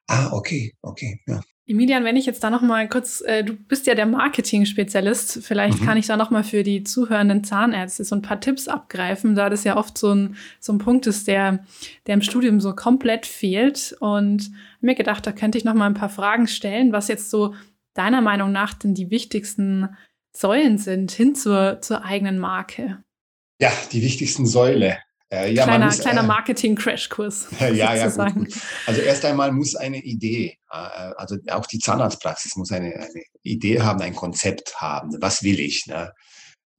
[0.07, 1.41] ah, okay, okay, ja.
[1.69, 5.79] Emilian, wenn ich jetzt da noch mal kurz, äh, du bist ja der Marketing-Spezialist, vielleicht
[5.79, 5.85] mhm.
[5.85, 9.51] kann ich da noch mal für die zuhörenden Zahnärzte so ein paar Tipps abgreifen, da
[9.51, 11.63] das ja oft so ein, so ein Punkt ist, der,
[12.07, 13.95] der im Studium so komplett fehlt.
[13.99, 14.49] Und
[14.81, 17.53] mir gedacht, da könnte ich noch mal ein paar Fragen stellen, was jetzt so
[17.93, 19.95] deiner Meinung nach denn die wichtigsten
[20.35, 23.03] Säulen sind hin zur, zur eigenen Marke.
[23.61, 24.97] Ja, die wichtigsten Säule.
[25.31, 27.47] Äh, ja, kleiner muss, kleiner äh, Marketing-Crashkurs.
[27.59, 28.53] ja, ja, gut, gut.
[28.87, 33.81] Also erst einmal muss eine Idee, äh, also auch die Zahnarztpraxis muss eine, eine Idee
[33.81, 35.15] haben, ein Konzept haben.
[35.21, 35.85] Was will ich?
[35.85, 36.11] Ne?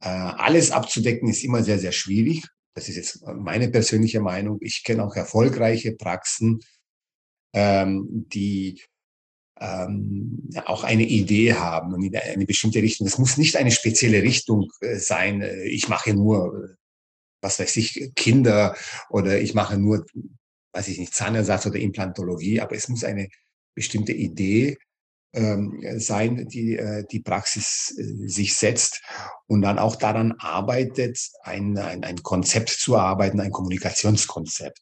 [0.03, 2.45] Äh, alles abzudecken ist immer sehr, sehr schwierig.
[2.75, 4.59] Das ist jetzt meine persönliche Meinung.
[4.63, 6.61] Ich kenne auch erfolgreiche Praxen,
[7.53, 8.83] ähm, die
[9.61, 13.07] ähm, auch eine Idee haben und in eine bestimmte Richtung.
[13.07, 15.43] Das muss nicht eine spezielle Richtung äh, sein.
[15.67, 16.77] Ich mache nur
[17.41, 18.77] was weiß ich, Kinder
[19.09, 20.05] oder ich mache nur,
[20.73, 23.29] weiß ich nicht, Zahnersatz oder Implantologie, aber es muss eine
[23.75, 24.79] bestimmte Idee
[25.33, 29.03] ähm, sein, die äh, die Praxis äh, sich setzt
[29.47, 34.81] und dann auch daran arbeitet, ein, ein, ein Konzept zu erarbeiten, ein Kommunikationskonzept.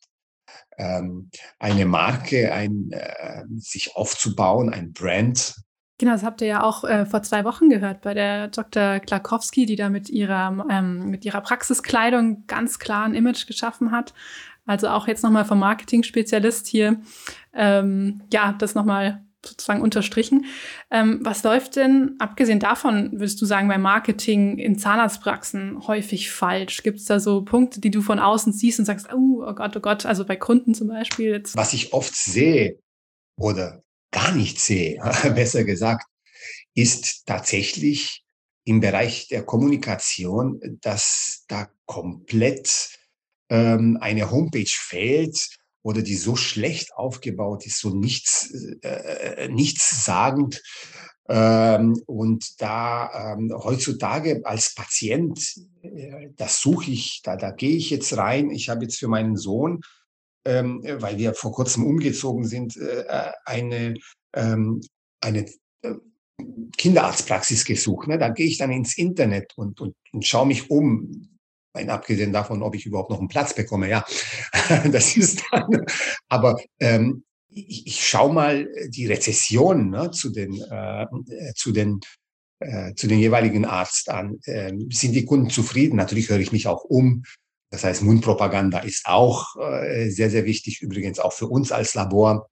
[0.79, 5.55] Ähm, eine Marke, ein, äh, sich aufzubauen, ein Brand.
[5.99, 9.01] Genau, das habt ihr ja auch äh, vor zwei Wochen gehört bei der Dr.
[9.01, 14.15] Klakowski, die da mit ihrer, ähm, mit ihrer Praxiskleidung ganz klar ein Image geschaffen hat.
[14.65, 17.01] Also auch jetzt nochmal vom Marketing-Spezialist hier,
[17.53, 20.45] ähm, ja, das nochmal sozusagen unterstrichen.
[20.91, 26.83] Ähm, was läuft denn, abgesehen davon, würdest du sagen, beim Marketing in Zahnarztpraxen häufig falsch?
[26.83, 29.77] Gibt es da so Punkte, die du von außen siehst und sagst, oh, oh Gott,
[29.77, 31.31] oh Gott, also bei Kunden zum Beispiel?
[31.31, 31.57] Jetzt.
[31.57, 32.79] Was ich oft sehe
[33.37, 35.01] oder gar nicht sehe,
[35.35, 36.07] besser gesagt,
[36.75, 38.25] ist tatsächlich
[38.65, 42.91] im Bereich der Kommunikation, dass da komplett
[43.49, 45.49] ähm, eine Homepage fehlt
[45.83, 48.53] oder die so schlecht aufgebaut ist, so nichts,
[48.83, 50.63] äh, äh nichts sagend.
[51.31, 55.39] Ähm, und da ähm, heutzutage als Patient,
[55.83, 58.51] äh, das suche ich, da, da gehe ich jetzt rein.
[58.51, 59.81] Ich habe jetzt für meinen Sohn,
[60.45, 63.95] ähm, weil wir vor kurzem umgezogen sind, äh, äh eine,
[64.35, 64.81] ähm,
[65.21, 65.47] eine
[65.83, 65.95] äh,
[66.77, 68.09] Kinderarztpraxis gesucht.
[68.09, 68.19] Ne?
[68.19, 71.29] Da gehe ich dann ins Internet und, und, und schaue mich um
[71.75, 74.05] Nein, abgesehen davon, ob ich überhaupt noch einen Platz bekomme, ja,
[74.91, 75.85] das ist dann.
[76.29, 81.07] Aber ähm, ich, ich schaue mal die Rezession ne, zu den, äh,
[81.55, 82.01] zu den
[82.61, 84.41] äh, zu den jeweiligen Arzt an.
[84.47, 85.97] Ähm, sind die Kunden zufrieden?
[85.97, 87.23] Natürlich höre ich mich auch um.
[87.71, 92.49] Das heißt, Mundpropaganda ist auch äh, sehr, sehr wichtig, übrigens auch für uns als Labor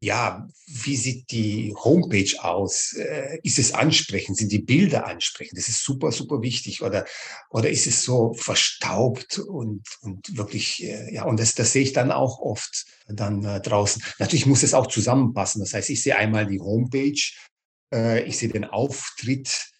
[0.00, 2.92] ja, wie sieht die Homepage aus?
[2.92, 4.36] Äh, ist es ansprechend?
[4.36, 5.58] Sind die Bilder ansprechend?
[5.58, 6.82] Das ist super, super wichtig.
[6.82, 7.04] Oder,
[7.50, 11.92] oder ist es so verstaubt und, und wirklich, äh, ja, und das, das sehe ich
[11.92, 14.02] dann auch oft dann äh, draußen.
[14.20, 15.60] Natürlich muss es auch zusammenpassen.
[15.60, 17.20] Das heißt, ich sehe einmal die Homepage,
[18.26, 19.70] ich sehe den Auftritt,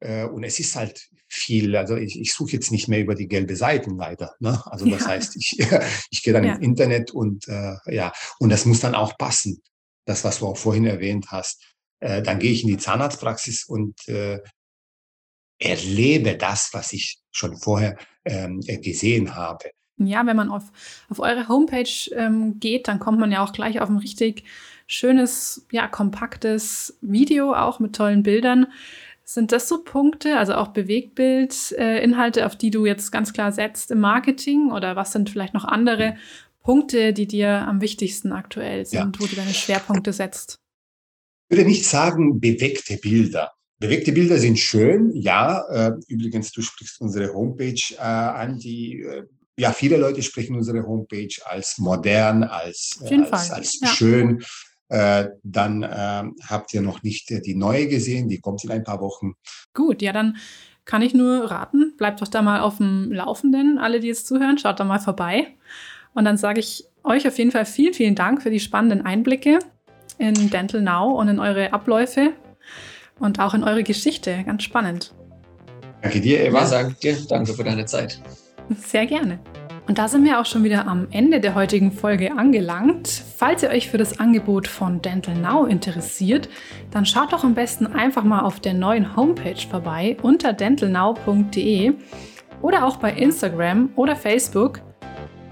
[0.00, 3.56] und es ist halt viel, also ich, ich suche jetzt nicht mehr über die gelbe
[3.56, 4.34] Seiten leider.
[4.40, 4.62] Ne?
[4.66, 5.08] Also das ja.
[5.08, 5.58] heißt, ich,
[6.10, 6.54] ich gehe dann ja.
[6.54, 9.62] ins Internet und äh, ja, und das muss dann auch passen.
[10.06, 11.62] Das, was du auch vorhin erwähnt hast.
[12.00, 14.40] Äh, dann gehe ich in die Zahnarztpraxis und äh,
[15.58, 19.70] erlebe das, was ich schon vorher ähm, äh, gesehen habe.
[19.96, 20.64] Ja, wenn man auf,
[21.08, 24.44] auf eure Homepage ähm, geht, dann kommt man ja auch gleich auf ein richtig
[24.86, 28.66] schönes, ja, kompaktes Video, auch mit tollen Bildern.
[29.26, 33.90] Sind das so Punkte, also auch Bewegtbildinhalte, äh, auf die du jetzt ganz klar setzt
[33.90, 34.70] im Marketing?
[34.70, 36.16] Oder was sind vielleicht noch andere
[36.62, 39.22] Punkte, die dir am wichtigsten aktuell sind, ja.
[39.22, 40.58] wo du deine Schwerpunkte setzt?
[41.48, 43.52] Ich würde nicht sagen bewegte Bilder.
[43.78, 45.62] Bewegte Bilder sind schön, ja.
[45.70, 49.24] Äh, übrigens, du sprichst unsere Homepage äh, an, die äh,
[49.56, 53.88] ja, viele Leute sprechen unsere Homepage als modern, als, äh, als, als ja.
[53.88, 54.42] schön.
[54.94, 58.84] Äh, dann äh, habt ihr noch nicht äh, die neue gesehen, die kommt in ein
[58.84, 59.32] paar Wochen.
[59.72, 60.36] Gut, ja, dann
[60.84, 64.56] kann ich nur raten, bleibt doch da mal auf dem Laufenden, alle, die jetzt zuhören,
[64.56, 65.48] schaut da mal vorbei.
[66.12, 69.58] Und dann sage ich euch auf jeden Fall vielen, vielen Dank für die spannenden Einblicke
[70.18, 72.32] in Dental Now und in eure Abläufe
[73.18, 74.44] und auch in eure Geschichte.
[74.46, 75.12] Ganz spannend.
[76.02, 76.62] Danke dir, Eva.
[76.62, 77.16] Ja, danke dir.
[77.28, 78.20] Danke für deine Zeit.
[78.78, 79.40] Sehr gerne.
[79.86, 83.06] Und da sind wir auch schon wieder am Ende der heutigen Folge angelangt.
[83.36, 86.48] Falls ihr euch für das Angebot von Dental Now interessiert,
[86.90, 91.92] dann schaut doch am besten einfach mal auf der neuen Homepage vorbei unter dentalnow.de
[92.62, 94.80] oder auch bei Instagram oder Facebook.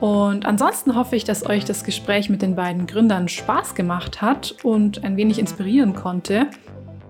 [0.01, 4.57] Und ansonsten hoffe ich, dass euch das Gespräch mit den beiden Gründern Spaß gemacht hat
[4.63, 6.47] und ein wenig inspirieren konnte.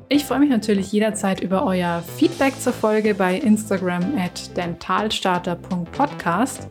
[0.08, 6.68] Ich freue mich natürlich jederzeit über euer Feedback zur Folge bei Instagram at dentalstarter.podcast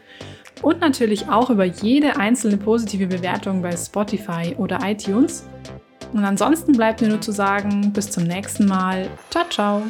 [0.61, 5.45] und natürlich auch über jede einzelne positive Bewertung bei Spotify oder iTunes.
[6.13, 9.09] Und ansonsten bleibt mir nur zu sagen, bis zum nächsten Mal.
[9.29, 9.83] Ciao, ciao.